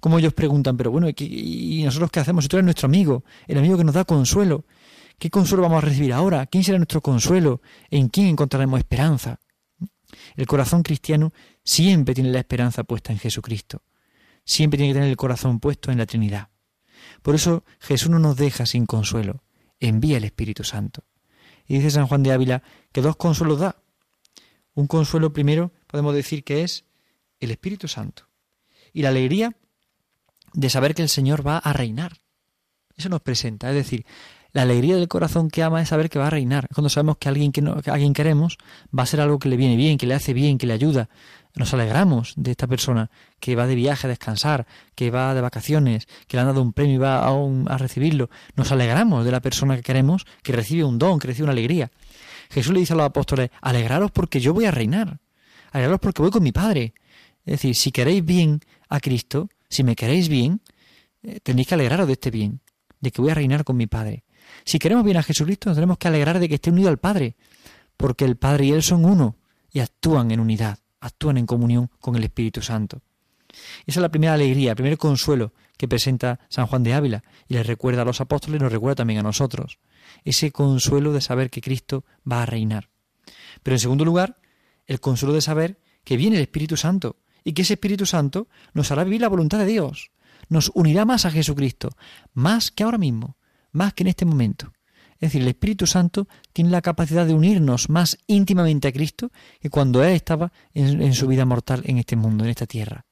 Como 0.01 0.19
ellos 0.19 0.33
preguntan, 0.33 0.77
pero 0.77 0.91
bueno, 0.91 1.09
¿y 1.09 1.83
nosotros 1.85 2.11
qué 2.11 2.21
hacemos? 2.21 2.45
Si 2.45 2.49
tú 2.49 2.57
eres 2.57 2.65
nuestro 2.65 2.87
amigo, 2.87 3.25
el 3.47 3.59
amigo 3.59 3.77
que 3.77 3.85
nos 3.85 3.95
da 3.95 4.05
consuelo, 4.05 4.65
¿qué 5.19 5.29
consuelo 5.29 5.63
vamos 5.63 5.83
a 5.83 5.87
recibir 5.87 6.13
ahora? 6.13 6.47
¿Quién 6.47 6.63
será 6.63 6.79
nuestro 6.79 7.01
consuelo? 7.01 7.61
¿En 7.91 8.09
quién 8.09 8.29
encontraremos 8.29 8.79
esperanza? 8.79 9.41
El 10.37 10.47
corazón 10.47 10.83
cristiano 10.83 11.33
siempre 11.65 12.15
tiene 12.15 12.31
la 12.31 12.39
esperanza 12.39 12.85
puesta 12.85 13.13
en 13.13 13.19
Jesucristo. 13.19 13.83
Siempre 14.45 14.79
tiene 14.79 14.93
que 14.93 14.99
tener 14.99 15.11
el 15.11 15.17
corazón 15.17 15.61
puesto 15.61 15.91
en 15.91 15.99
la 15.99 16.07
Trinidad. 16.07 16.49
Por 17.23 17.35
eso 17.35 17.65
Jesús 17.81 18.09
no 18.09 18.19
nos 18.19 18.37
deja 18.37 18.67
sin 18.67 18.87
consuelo. 18.87 19.43
Envía 19.81 20.17
el 20.17 20.25
Espíritu 20.25 20.65
Santo. 20.65 21.05
Y 21.67 21.75
dice 21.75 21.91
San 21.91 22.07
Juan 22.07 22.23
de 22.23 22.33
Ávila 22.33 22.63
que 22.93 23.03
dos 23.03 23.17
consuelos 23.17 23.61
da. 23.61 23.83
Un 24.75 24.87
consuelo 24.87 25.33
primero 25.33 25.73
podemos 25.87 26.15
decir 26.15 26.45
que 26.45 26.63
es 26.63 26.85
el 27.41 27.51
Espíritu 27.51 27.89
Santo. 27.89 28.29
Y 28.93 29.03
la 29.03 29.11
alegría 29.11 29.57
de 30.59 30.71
saber 30.71 30.97
que 30.97 31.03
el 31.03 31.09
Señor 31.09 31.47
va 31.47 31.59
a 31.59 31.73
reinar. 31.73 32.15
Eso 32.97 33.09
nos 33.09 33.21
presenta. 33.21 33.69
Es 33.69 33.77
decir, 33.77 34.05
la 34.51 34.63
alegría 34.63 34.97
del 34.97 35.07
corazón 35.07 35.51
que 35.51 35.63
ama 35.63 35.81
es 35.81 35.91
saber 35.91 36.11
que 36.11 36.19
va 36.19 36.27
a 36.27 36.31
reinar. 36.31 36.67
Cuando 36.75 36.89
sabemos 36.89 37.17
que 37.19 37.29
alguien 37.29 37.53
que, 37.53 37.63
no, 37.63 37.81
alguien 37.87 38.13
queremos 38.13 38.59
va 38.97 39.05
a 39.05 39.07
ser 39.07 39.21
algo 39.21 39.39
que 39.39 39.49
le 39.49 39.57
viene 39.57 39.77
bien, 39.77 39.99
que 39.99 40.07
le 40.07 40.15
hace 40.15 40.33
bien, 40.33 40.59
que 40.59 40.67
le 40.67 40.73
ayuda. 40.73 41.11
Nos 41.55 41.73
alegramos 41.75 42.35
de 42.37 42.51
esta 42.51 42.67
persona 42.67 43.09
que 43.39 43.55
va 43.55 43.69
de 43.69 43.77
viaje 43.77 44.09
a 44.09 44.11
descansar, 44.11 44.67
que 44.97 45.13
va 45.13 45.33
de 45.33 45.43
vacaciones, 45.43 46.09
que 46.27 46.37
le 46.37 46.41
han 46.41 46.49
dado 46.49 46.61
un 46.61 46.73
premio 46.73 46.97
y 46.97 46.99
va 46.99 47.21
a, 47.21 47.31
a 47.31 47.79
recibirlo. 47.79 48.29
Nos 48.57 48.73
alegramos 48.73 49.25
de 49.25 49.31
la 49.31 49.41
persona 49.41 49.77
que 49.77 49.83
queremos, 49.83 50.27
que 50.43 50.53
recibe 50.53 50.83
un 50.83 50.99
don, 50.99 51.21
que 51.21 51.29
recibe 51.29 51.45
una 51.45 51.53
alegría. 51.53 51.93
Jesús 52.51 52.73
le 52.73 52.81
dice 52.81 52.95
a 52.95 52.97
los 52.97 53.07
apóstoles, 53.07 53.51
alegraros 53.61 54.11
porque 54.11 54.41
yo 54.41 54.53
voy 54.55 54.65
a 54.65 54.73
reinar. 54.73 55.21
Alegraros 55.71 56.01
porque 56.01 56.23
voy 56.23 56.33
con 56.33 56.43
mi 56.43 56.51
Padre. 56.51 56.95
Es 57.47 57.53
decir, 57.53 57.77
si 57.77 57.93
queréis 57.93 58.25
bien 58.25 58.61
a 58.89 58.99
Cristo, 58.99 59.49
si 59.69 59.85
me 59.85 59.97
queréis 59.97 60.29
bien, 60.29 60.61
eh, 61.23 61.41
tenéis 61.43 61.69
que 61.69 61.75
alegraros 61.75 62.07
de 62.07 62.15
este 62.15 62.31
bien, 62.31 62.61
de 63.01 63.11
que 63.11 63.21
voy 63.21 63.31
a 63.31 63.35
reinar 63.35 63.65
con 63.65 63.77
mi 63.77 63.87
Padre. 63.87 64.25
Si 64.65 64.79
queremos 64.79 65.05
bien 65.05 65.17
a 65.17 65.23
Jesucristo, 65.23 65.71
nos 65.71 65.77
tenemos 65.77 65.99
que 65.99 66.09
alegrar 66.09 66.39
de 66.39 66.49
que 66.49 66.57
esté 66.57 66.71
unido 66.71 66.89
al 66.89 66.99
Padre, 66.99 67.37
porque 67.97 68.25
el 68.25 68.37
Padre 68.37 68.67
y 68.67 68.73
Él 68.73 68.83
son 68.83 69.05
uno 69.05 69.37
y 69.71 69.81
actúan 69.81 70.31
en 70.31 70.41
unidad, 70.41 70.79
actúan 71.01 71.37
en 71.37 71.47
comunión 71.47 71.91
con 72.01 72.17
el 72.17 72.25
Espíritu 72.25 72.63
Santo. 72.63 73.03
Esa 73.87 74.01
es 74.01 74.03
la 74.03 74.11
primera 74.11 74.35
alegría, 74.35 74.71
el 74.71 74.77
primer 74.77 74.99
consuelo 74.99 75.53
que 75.77 75.89
presenta 75.89 76.41
San 76.49 76.67
Juan 76.67 76.83
de 76.83 76.95
Ávila 76.95 77.25
y 77.47 77.55
le 77.55 77.63
recuerda 77.63 78.03
a 78.03 78.05
los 78.05 78.21
apóstoles 78.21 78.61
y 78.61 78.63
nos 78.63 78.73
recuerda 78.73 78.97
también 78.97 79.21
a 79.21 79.23
nosotros. 79.23 79.79
Ese 80.25 80.51
consuelo 80.51 81.13
de 81.13 81.21
saber 81.21 81.51
que 81.51 81.61
Cristo 81.61 82.05
va 82.31 82.43
a 82.43 82.47
reinar. 82.47 82.91
Pero 83.63 83.75
en 83.75 83.81
segundo 83.81 84.05
lugar, 84.05 84.39
el 84.87 85.01
consuelo 85.01 85.35
de 85.35 85.41
saber 85.41 85.79
que 86.05 86.17
viene 86.17 86.37
el 86.37 86.43
Espíritu 86.43 86.77
Santo 86.77 87.17
y 87.45 87.53
que 87.53 87.63
ese 87.63 87.75
Espíritu 87.75 88.07
Santo 88.07 88.49
nos 88.75 88.91
hará 88.91 89.05
vivir 89.05 89.21
la 89.21 89.29
voluntad 89.29 89.59
de 89.59 89.67
Dios, 89.67 90.11
nos 90.49 90.71
unirá 90.75 91.05
más 91.05 91.25
a 91.25 91.31
Jesucristo, 91.31 91.91
más 92.33 92.71
que 92.71 92.85
ahora 92.85 92.99
mismo, 92.99 93.37
más 93.73 93.95
que 93.95 94.05
en 94.05 94.09
este 94.09 94.25
momento. 94.25 94.73
Es 95.21 95.33
decir, 95.33 95.43
el 95.43 95.49
Espíritu 95.49 95.87
Santo 95.87 96.29
tiene 96.53 96.71
la 96.71 96.81
capacidad 96.81 97.27
de 97.27 97.35
unirnos 97.35 97.89
más 97.89 98.19
íntimamente 98.29 98.87
a 98.87 98.93
Cristo 98.93 99.33
que 99.61 99.69
cuando 99.69 100.05
Él 100.05 100.13
estaba 100.13 100.53
en, 100.73 101.13
su 101.13 101.27
vida 101.27 101.45
mortal 101.45 101.83
en 101.85 101.99
este 101.99 102.15
mundo, 102.15 102.45
en 102.45 102.51
esta 102.51 102.67
tierra. 102.67 103.05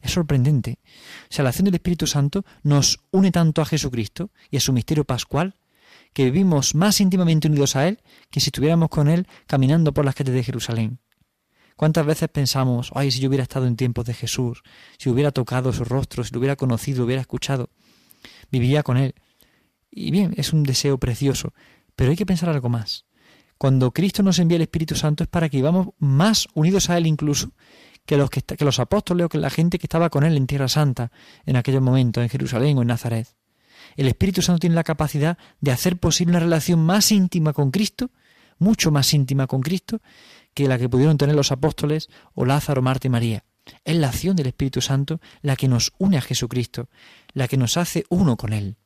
Es 0.00 0.12
sorprendente. 0.12 0.78
O 1.24 1.34
sea, 1.34 1.42
la 1.42 1.50
acción 1.50 1.64
del 1.64 1.74
Espíritu 1.74 2.06
Santo 2.06 2.44
nos 2.62 3.00
une 3.10 3.32
tanto 3.32 3.60
a 3.62 3.66
Jesucristo 3.66 4.30
y 4.48 4.56
a 4.56 4.60
su 4.60 4.72
misterio 4.72 5.04
pascual 5.04 5.56
que 6.12 6.24
vivimos 6.24 6.74
más 6.74 7.00
íntimamente 7.00 7.48
unidos 7.48 7.74
a 7.74 7.88
Él 7.88 8.00
que 8.30 8.40
si 8.40 8.48
estuviéramos 8.48 8.88
con 8.88 9.08
Él 9.08 9.26
caminando 9.46 9.92
por 9.92 10.04
las 10.04 10.14
calles 10.14 10.34
de 10.34 10.44
Jerusalén. 10.44 11.00
¿Cuántas 11.80 12.04
veces 12.04 12.28
pensamos, 12.28 12.92
ay, 12.94 13.10
si 13.10 13.20
yo 13.20 13.30
hubiera 13.30 13.42
estado 13.42 13.66
en 13.66 13.74
tiempos 13.74 14.04
de 14.04 14.12
Jesús, 14.12 14.62
si 14.98 15.08
hubiera 15.08 15.30
tocado 15.30 15.72
su 15.72 15.82
rostro, 15.82 16.22
si 16.22 16.30
lo 16.30 16.38
hubiera 16.38 16.54
conocido, 16.54 17.06
hubiera 17.06 17.22
escuchado, 17.22 17.70
viviría 18.50 18.82
con 18.82 18.98
Él? 18.98 19.14
Y 19.90 20.10
bien, 20.10 20.34
es 20.36 20.52
un 20.52 20.62
deseo 20.62 20.98
precioso, 20.98 21.54
pero 21.96 22.10
hay 22.10 22.18
que 22.18 22.26
pensar 22.26 22.50
algo 22.50 22.68
más. 22.68 23.06
Cuando 23.56 23.92
Cristo 23.92 24.22
nos 24.22 24.38
envía 24.38 24.56
el 24.56 24.62
Espíritu 24.62 24.94
Santo 24.94 25.24
es 25.24 25.30
para 25.30 25.48
que 25.48 25.56
vivamos 25.56 25.94
más 25.98 26.48
unidos 26.52 26.90
a 26.90 26.98
Él 26.98 27.06
incluso 27.06 27.52
que 28.04 28.18
los, 28.18 28.28
que, 28.28 28.42
los 28.62 28.78
apóstoles 28.78 29.24
o 29.24 29.28
que 29.30 29.38
la 29.38 29.48
gente 29.48 29.78
que 29.78 29.86
estaba 29.86 30.10
con 30.10 30.22
Él 30.22 30.36
en 30.36 30.46
Tierra 30.46 30.68
Santa 30.68 31.10
en 31.46 31.56
aquellos 31.56 31.80
momentos, 31.80 32.22
en 32.22 32.28
Jerusalén 32.28 32.76
o 32.76 32.82
en 32.82 32.88
Nazaret. 32.88 33.26
El 33.96 34.06
Espíritu 34.06 34.42
Santo 34.42 34.58
tiene 34.58 34.74
la 34.74 34.84
capacidad 34.84 35.38
de 35.62 35.72
hacer 35.72 35.96
posible 35.96 36.32
una 36.32 36.40
relación 36.40 36.84
más 36.84 37.10
íntima 37.10 37.54
con 37.54 37.70
Cristo, 37.70 38.10
mucho 38.60 38.92
más 38.92 39.12
íntima 39.12 39.48
con 39.48 39.60
Cristo, 39.60 40.00
que 40.54 40.68
la 40.68 40.78
que 40.78 40.88
pudieron 40.88 41.18
tener 41.18 41.34
los 41.34 41.50
apóstoles 41.50 42.08
o 42.34 42.44
Lázaro, 42.44 42.82
Marta 42.82 43.08
y 43.08 43.10
María. 43.10 43.44
Es 43.84 43.96
la 43.96 44.08
acción 44.08 44.36
del 44.36 44.46
Espíritu 44.46 44.80
Santo 44.80 45.20
la 45.42 45.56
que 45.56 45.66
nos 45.66 45.92
une 45.98 46.18
a 46.18 46.20
Jesucristo, 46.20 46.88
la 47.32 47.48
que 47.48 47.56
nos 47.56 47.76
hace 47.76 48.04
uno 48.08 48.36
con 48.36 48.52
Él. 48.52 48.76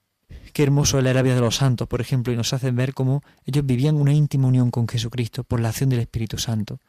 Qué 0.53 0.63
hermoso 0.63 0.99
es 0.99 1.05
la 1.05 1.11
Arabia 1.11 1.35
de 1.35 1.41
los 1.41 1.57
Santos, 1.57 1.89
por 1.89 2.01
ejemplo, 2.01 2.33
y 2.33 2.37
nos 2.37 2.53
hacen 2.53 2.77
ver 2.77 2.95
cómo 2.95 3.23
ellos 3.45 3.67
vivían 3.67 3.97
una 3.97 4.13
íntima 4.13 4.49
unión 4.49 4.71
con 4.71 4.87
Jesucristo 4.87 5.43
por 5.45 5.61
la 5.61 5.71
acción 5.71 5.91
del 5.91 6.01
Espíritu 6.01 6.39
Santo. 6.39 6.81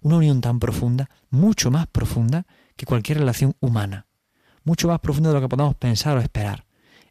Una 0.00 0.16
unión 0.16 0.40
tan 0.40 0.58
profunda, 0.58 1.08
mucho 1.30 1.70
más 1.70 1.86
profunda 1.86 2.46
que 2.76 2.86
cualquier 2.86 3.18
relación 3.18 3.54
humana. 3.60 4.06
Mucho 4.64 4.88
más 4.88 5.00
profunda 5.00 5.30
de 5.30 5.36
lo 5.36 5.40
que 5.40 5.48
podamos 5.48 5.76
pensar 5.76 6.16
o 6.16 6.20
esperar. 6.20 6.64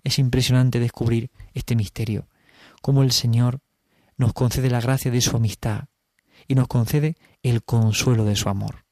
Es 0.03 0.19
impresionante 0.19 0.79
descubrir 0.79 1.31
este 1.53 1.75
misterio, 1.75 2.27
cómo 2.81 3.03
el 3.03 3.11
Señor 3.11 3.61
nos 4.21 4.33
concede 4.33 4.69
la 4.69 4.79
gracia 4.79 5.11
de 5.11 5.19
su 5.19 5.35
amistad 5.35 5.89
y 6.47 6.55
nos 6.55 6.67
concede 6.67 7.17
el 7.43 7.63
consuelo 7.63 8.23
de 8.23 8.35
su 8.35 8.49
amor. 8.49 8.85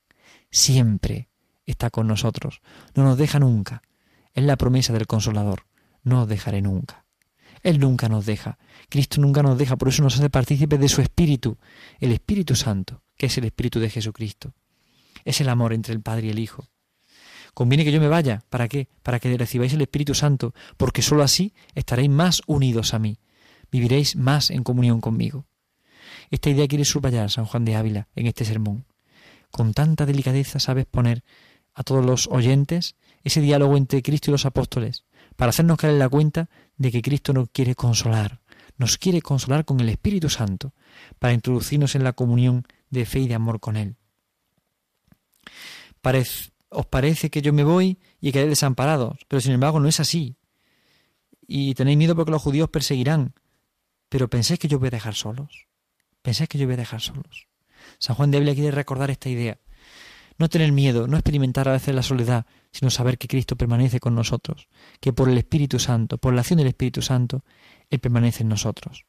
Siempre 0.51 1.29
está 1.65 1.89
con 1.89 2.07
nosotros, 2.07 2.61
no 2.95 3.03
nos 3.03 3.17
deja 3.17 3.39
nunca. 3.39 3.81
Es 4.33 4.43
la 4.43 4.57
promesa 4.57 4.91
del 4.91 5.07
consolador 5.07 5.69
no 6.03 6.23
os 6.23 6.27
dejaré 6.27 6.61
nunca. 6.61 7.05
Él 7.61 7.79
nunca 7.79 8.07
nos 8.09 8.25
deja. 8.25 8.57
Cristo 8.89 9.19
nunca 9.21 9.43
nos 9.43 9.57
deja, 9.57 9.75
por 9.75 9.89
eso 9.89 10.01
nos 10.01 10.15
hace 10.15 10.29
partícipes 10.29 10.79
de 10.79 10.89
su 10.89 11.01
Espíritu, 11.01 11.57
el 11.99 12.11
Espíritu 12.11 12.55
Santo, 12.55 13.03
que 13.17 13.27
es 13.27 13.37
el 13.37 13.45
Espíritu 13.45 13.79
de 13.79 13.89
Jesucristo. 13.89 14.53
Es 15.25 15.41
el 15.41 15.49
amor 15.49 15.73
entre 15.73 15.93
el 15.93 16.01
Padre 16.01 16.27
y 16.27 16.29
el 16.31 16.39
Hijo. 16.39 16.67
Conviene 17.53 17.83
que 17.83 17.91
yo 17.91 17.99
me 17.99 18.07
vaya. 18.07 18.43
¿Para 18.49 18.67
qué? 18.67 18.87
Para 19.03 19.19
que 19.19 19.37
recibáis 19.37 19.73
el 19.73 19.81
Espíritu 19.81 20.15
Santo, 20.15 20.53
porque 20.77 21.01
sólo 21.01 21.23
así 21.23 21.53
estaréis 21.75 22.09
más 22.09 22.41
unidos 22.47 22.93
a 22.93 22.99
mí. 22.99 23.17
Viviréis 23.71 24.15
más 24.15 24.49
en 24.49 24.63
comunión 24.63 25.01
conmigo. 25.01 25.45
Esta 26.32 26.49
idea 26.49 26.67
quiere 26.67 26.86
subrayar 26.86 27.29
San 27.29 27.45
Juan 27.45 27.65
de 27.65 27.75
Ávila 27.75 28.08
en 28.15 28.27
este 28.27 28.45
sermón. 28.45 28.86
Con 29.51 29.73
tanta 29.73 30.05
delicadeza 30.05 30.60
sabes 30.60 30.86
poner 30.86 31.23
a 31.73 31.84
todos 31.84 32.05
los 32.05 32.27
oyentes 32.27 32.95
ese 33.23 33.41
diálogo 33.41 33.77
entre 33.77 34.01
Cristo 34.01 34.32
y 34.32 34.34
los 34.34 34.45
apóstoles, 34.45 35.05
para 35.36 35.49
hacernos 35.49 35.77
caer 35.77 35.93
en 35.93 35.99
la 35.99 36.10
cuenta 36.10 36.49
de 36.77 36.91
que 36.91 37.01
Cristo 37.01 37.34
nos 37.34 37.49
quiere 37.49 37.75
consolar, 37.75 38.41
nos 38.77 38.97
quiere 38.97 39.21
consolar 39.21 39.65
con 39.65 39.79
el 39.79 39.89
Espíritu 39.89 40.29
Santo, 40.29 40.73
para 41.19 41.34
introducirnos 41.34 41.95
en 41.95 42.03
la 42.03 42.13
comunión 42.13 42.65
de 42.89 43.05
fe 43.05 43.19
y 43.19 43.27
de 43.27 43.36
amor 43.36 43.60
con 43.60 43.77
Él. 43.77 43.95
os 46.71 46.86
parece 46.86 47.29
que 47.29 47.41
yo 47.41 47.53
me 47.53 47.63
voy 47.63 47.97
y 48.21 48.32
quedé 48.32 48.47
desamparado, 48.47 49.17
pero 49.27 49.41
sin 49.41 49.53
embargo 49.53 49.79
no 49.79 49.88
es 49.88 49.99
así. 49.99 50.36
Y 51.47 51.73
tenéis 51.73 51.97
miedo 51.97 52.15
porque 52.15 52.32
los 52.32 52.41
judíos 52.41 52.69
perseguirán, 52.69 53.34
pero 54.10 54.30
pensáis 54.30 54.60
que 54.60 54.67
yo 54.67 54.80
voy 54.80 54.88
a 54.88 54.91
dejar 54.91 55.15
solos. 55.15 55.67
Pensáis 56.22 56.50
que 56.50 56.58
yo 56.58 56.65
voy 56.65 56.74
a 56.74 56.78
dejar 56.78 57.02
solos. 57.02 57.48
San 57.98 58.15
Juan 58.15 58.32
de 58.32 58.38
Ávila 58.38 58.54
quiere 58.54 58.72
recordar 58.72 59.10
esta 59.10 59.30
idea. 59.30 59.58
No 60.38 60.50
tener 60.50 60.72
miedo, 60.72 61.08
no 61.08 61.17
experimentar 61.17 61.67
a 61.67 61.74
veces 61.74 61.93
la 61.93 62.04
soledad, 62.04 62.45
sino 62.72 62.89
saber 62.89 63.17
que 63.17 63.28
Cristo 63.28 63.56
permanece 63.56 64.00
con 64.00 64.15
nosotros, 64.15 64.67
que 65.00 65.12
por 65.12 65.30
el 65.30 65.38
Espíritu 65.38 65.80
Santo, 65.80 66.17
por 66.17 66.34
la 66.34 66.41
acción 66.41 66.58
del 66.58 66.67
Espíritu 66.67 67.02
Santo, 67.02 67.43
Él 67.89 68.00
permanece 68.00 68.43
en 68.43 68.50
nosotros. 68.50 69.06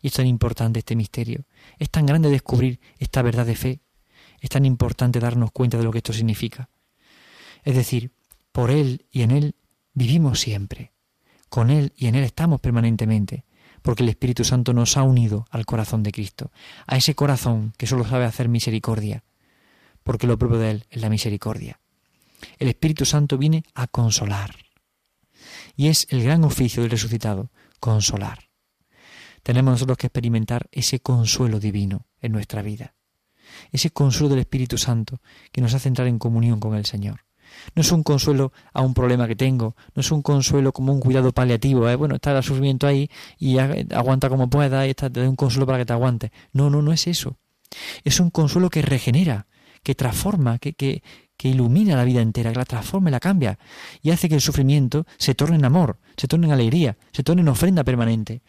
Y 0.00 0.08
es 0.08 0.14
tan 0.14 0.26
importante 0.26 0.78
este 0.78 0.96
misterio, 0.96 1.44
es 1.78 1.90
tan 1.90 2.06
grande 2.06 2.30
descubrir 2.30 2.80
esta 2.98 3.22
verdad 3.22 3.44
de 3.44 3.56
fe, 3.56 3.80
es 4.40 4.48
tan 4.48 4.64
importante 4.64 5.20
darnos 5.20 5.52
cuenta 5.52 5.76
de 5.76 5.84
lo 5.84 5.92
que 5.92 5.98
esto 5.98 6.12
significa. 6.12 6.70
Es 7.62 7.74
decir, 7.74 8.12
Por 8.52 8.70
Él 8.70 9.06
y 9.12 9.22
en 9.22 9.30
Él 9.30 9.54
vivimos 9.92 10.40
siempre. 10.40 10.92
Con 11.48 11.70
Él 11.70 11.92
y 11.96 12.06
en 12.06 12.14
Él 12.14 12.24
estamos 12.24 12.60
permanentemente, 12.60 13.44
porque 13.82 14.02
el 14.02 14.08
Espíritu 14.08 14.44
Santo 14.44 14.72
nos 14.72 14.96
ha 14.96 15.02
unido 15.02 15.46
al 15.50 15.66
corazón 15.66 16.02
de 16.02 16.12
Cristo, 16.12 16.50
a 16.86 16.96
ese 16.96 17.14
corazón 17.14 17.72
que 17.76 17.86
solo 17.86 18.04
sabe 18.04 18.24
hacer 18.24 18.48
misericordia, 18.48 19.24
porque 20.02 20.26
lo 20.26 20.38
propio 20.38 20.58
de 20.58 20.70
Él 20.70 20.86
es 20.90 21.00
la 21.00 21.08
misericordia. 21.08 21.80
El 22.58 22.68
Espíritu 22.68 23.04
Santo 23.04 23.38
viene 23.38 23.64
a 23.74 23.86
consolar. 23.86 24.54
Y 25.76 25.88
es 25.88 26.06
el 26.10 26.22
gran 26.22 26.44
oficio 26.44 26.82
del 26.82 26.90
resucitado, 26.90 27.50
consolar. 27.78 28.50
Tenemos 29.42 29.72
nosotros 29.72 29.96
que 29.96 30.06
experimentar 30.08 30.68
ese 30.70 31.00
consuelo 31.00 31.60
divino 31.60 32.06
en 32.20 32.32
nuestra 32.32 32.62
vida, 32.62 32.94
ese 33.72 33.90
consuelo 33.90 34.30
del 34.30 34.40
Espíritu 34.40 34.76
Santo 34.76 35.20
que 35.52 35.60
nos 35.60 35.74
hace 35.74 35.88
entrar 35.88 36.08
en 36.08 36.18
comunión 36.18 36.60
con 36.60 36.74
el 36.74 36.84
Señor. 36.84 37.24
No 37.74 37.82
es 37.82 37.92
un 37.92 38.02
consuelo 38.02 38.52
a 38.72 38.82
un 38.82 38.94
problema 38.94 39.26
que 39.28 39.36
tengo, 39.36 39.76
no 39.94 40.00
es 40.00 40.10
un 40.10 40.22
consuelo 40.22 40.72
como 40.72 40.92
un 40.92 41.00
cuidado 41.00 41.32
paliativo, 41.32 41.88
¿eh? 41.88 41.96
bueno, 41.96 42.16
está 42.16 42.36
el 42.36 42.42
sufrimiento 42.42 42.86
ahí 42.86 43.10
y 43.38 43.58
aguanta 43.58 44.28
como 44.28 44.50
pueda 44.50 44.86
y 44.86 44.90
está, 44.90 45.10
te 45.10 45.26
un 45.26 45.36
consuelo 45.36 45.66
para 45.66 45.78
que 45.78 45.86
te 45.86 45.92
aguante. 45.92 46.32
No, 46.52 46.70
no, 46.70 46.82
no 46.82 46.92
es 46.92 47.06
eso. 47.06 47.38
Es 48.04 48.20
un 48.20 48.30
consuelo 48.30 48.70
que 48.70 48.82
regenera, 48.82 49.46
que 49.82 49.94
transforma, 49.94 50.58
que, 50.58 50.74
que, 50.74 51.02
que 51.36 51.48
ilumina 51.48 51.96
la 51.96 52.04
vida 52.04 52.20
entera, 52.20 52.52
que 52.52 52.58
la 52.58 52.64
transforma 52.64 53.08
y 53.08 53.12
la 53.12 53.20
cambia, 53.20 53.58
y 54.02 54.10
hace 54.10 54.28
que 54.28 54.34
el 54.34 54.40
sufrimiento 54.40 55.06
se 55.16 55.34
torne 55.34 55.56
en 55.56 55.64
amor, 55.64 55.98
se 56.16 56.28
torne 56.28 56.46
en 56.46 56.52
alegría, 56.52 56.98
se 57.12 57.22
torne 57.22 57.42
en 57.42 57.48
ofrenda 57.48 57.84
permanente. 57.84 58.42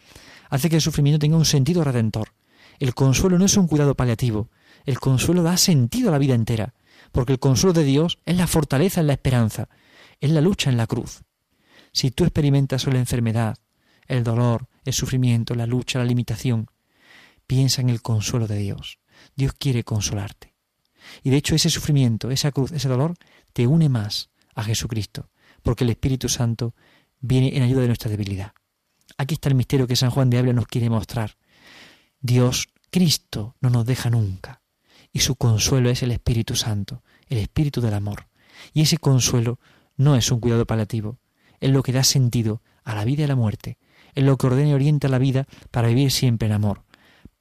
Hace 0.50 0.70
que 0.70 0.76
el 0.76 0.82
sufrimiento 0.82 1.20
tenga 1.20 1.38
un 1.38 1.46
sentido 1.46 1.84
redentor. 1.84 2.34
El 2.80 2.94
consuelo 2.94 3.38
no 3.40 3.46
es 3.46 3.56
un 3.56 3.68
cuidado 3.68 3.96
paliativo, 3.96 4.50
el 4.86 5.00
consuelo 5.00 5.44
da 5.44 5.56
sentido 5.56 6.10
a 6.10 6.12
la 6.12 6.18
vida 6.18 6.34
entera, 6.34 6.74
porque 7.12 7.34
el 7.34 7.39
consuelo 7.39 7.74
de 7.74 7.84
Dios 7.84 8.19
es 8.26 8.38
la 8.38 8.47
fortaleza 8.47 9.02
en 9.02 9.08
la 9.08 9.13
esperanza, 9.13 9.69
es 10.19 10.32
la 10.32 10.41
lucha 10.41 10.69
en 10.69 10.78
la 10.78 10.88
cruz. 10.88 11.24
Si 11.91 12.12
tú 12.12 12.24
experimentas 12.24 12.86
la 12.88 13.00
enfermedad, 13.00 13.58
el 14.08 14.24
dolor, 14.24 14.67
el 14.86 14.93
sufrimiento, 14.93 15.56
la 15.56 15.65
lucha, 15.65 16.00
la 16.00 16.06
limitación, 16.06 16.67
piensa 17.47 17.82
en 17.82 17.89
el 17.89 18.02
consuelo 18.02 18.47
de 18.47 18.58
Dios. 18.58 19.00
Dios 19.36 19.54
quiere 19.54 19.84
consolarte. 19.84 20.54
Y 21.24 21.30
de 21.30 21.38
hecho 21.38 21.56
ese 21.56 21.69
sufrimiento, 21.69 22.32
esa 22.32 22.52
cruz, 22.52 22.71
ese 22.71 22.88
dolor, 22.88 23.15
te 23.54 23.67
une 23.67 23.89
más 23.89 24.30
a 24.56 24.63
Jesucristo, 24.63 25.30
porque 25.63 25.84
el 25.84 25.89
Espíritu 25.89 26.30
Santo 26.30 26.76
viene 27.19 27.56
en 27.56 27.63
ayuda 27.63 27.82
de 27.82 27.88
nuestra 27.88 28.10
debilidad. 28.10 28.54
Aquí 29.17 29.36
está 29.36 29.50
el 29.50 29.56
misterio 29.56 29.88
que 29.88 29.95
San 29.95 30.12
Juan 30.12 30.30
de 30.30 30.38
Ávila 30.38 30.54
nos 30.54 30.67
quiere 30.67 30.89
mostrar. 30.89 31.38
Dios, 32.19 32.69
Cristo, 32.89 33.56
no 33.62 33.69
nos 33.69 33.86
deja 33.86 34.10
nunca. 34.10 34.61
Y 35.13 35.19
su 35.19 35.36
consuelo 35.36 35.89
es 35.89 36.04
el 36.04 36.12
Espíritu 36.12 36.56
Santo, 36.56 37.04
el 37.28 37.38
Espíritu 37.38 37.82
del 37.82 37.93
amor. 37.93 38.28
Y 38.74 38.82
ese 38.82 38.97
consuelo 38.97 39.60
no 39.97 40.15
es 40.15 40.32
un 40.32 40.39
cuidado 40.39 40.65
paliativo, 40.65 41.19
es 41.60 41.71
lo 41.71 41.84
que 41.84 41.91
da 41.91 42.04
sentido 42.04 42.62
a 42.84 42.95
la 42.95 43.06
vida 43.06 43.21
y 43.21 43.26
a 43.26 43.28
la 43.28 43.36
muerte, 43.36 43.78
es 44.15 44.24
lo 44.24 44.38
que 44.38 44.47
ordena 44.47 44.69
y 44.69 44.74
orienta 44.74 45.08
la 45.08 45.19
vida 45.19 45.47
para 45.69 45.88
vivir 45.88 46.12
siempre 46.12 46.47
en 46.47 46.54
amor, 46.54 46.84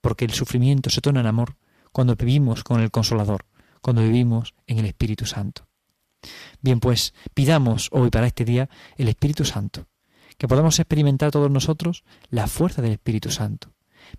porque 0.01 0.25
el 0.25 0.33
sufrimiento 0.33 0.91
se 0.91 1.01
torna 1.01 1.21
en 1.21 1.27
amor 1.27 1.57
cuando 1.93 2.17
vivimos 2.17 2.65
con 2.65 2.81
el 2.81 2.91
Consolador, 2.91 3.47
cuando 3.81 4.03
vivimos 4.03 4.55
en 4.67 4.79
el 4.79 4.87
Espíritu 4.87 5.27
Santo. 5.27 5.67
Bien, 6.61 6.81
pues 6.81 7.15
pidamos 7.35 7.89
hoy 7.93 8.11
para 8.11 8.27
este 8.27 8.45
día 8.45 8.69
el 8.97 9.09
Espíritu 9.09 9.45
Santo, 9.45 9.87
que 10.37 10.49
podamos 10.49 10.79
experimentar 10.79 11.31
todos 11.31 11.51
nosotros 11.51 12.05
la 12.29 12.47
fuerza 12.47 12.83
del 12.83 12.93
Espíritu 12.93 13.31
Santo. 13.31 13.73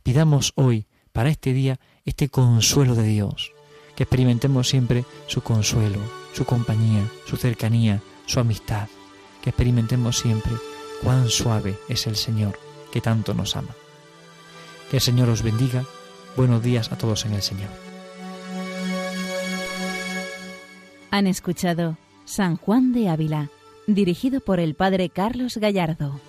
Pidamos 0.03 0.53
hoy 0.55 0.87
para 1.11 1.29
este 1.29 1.53
día 1.53 1.79
este 2.05 2.29
consuelo 2.29 2.95
de 2.95 3.03
Dios, 3.03 3.53
que 3.95 4.03
experimentemos 4.03 4.69
siempre 4.69 5.05
su 5.27 5.41
consuelo, 5.41 5.99
su 6.33 6.45
compañía, 6.45 7.07
su 7.25 7.37
cercanía, 7.37 8.01
su 8.25 8.39
amistad, 8.39 8.87
que 9.41 9.49
experimentemos 9.49 10.17
siempre 10.17 10.53
cuán 11.03 11.29
suave 11.29 11.77
es 11.89 12.07
el 12.07 12.15
Señor 12.15 12.57
que 12.91 13.01
tanto 13.01 13.33
nos 13.33 13.55
ama. 13.55 13.75
Que 14.89 14.97
el 14.97 15.01
Señor 15.01 15.29
os 15.29 15.41
bendiga. 15.41 15.85
Buenos 16.35 16.61
días 16.61 16.91
a 16.91 16.97
todos 16.97 17.25
en 17.25 17.33
el 17.33 17.41
Señor. 17.41 17.69
Han 21.09 21.27
escuchado 21.27 21.97
San 22.25 22.55
Juan 22.55 22.93
de 22.93 23.09
Ávila, 23.09 23.49
dirigido 23.87 24.39
por 24.39 24.59
el 24.59 24.75
Padre 24.75 25.09
Carlos 25.09 25.57
Gallardo. 25.57 26.19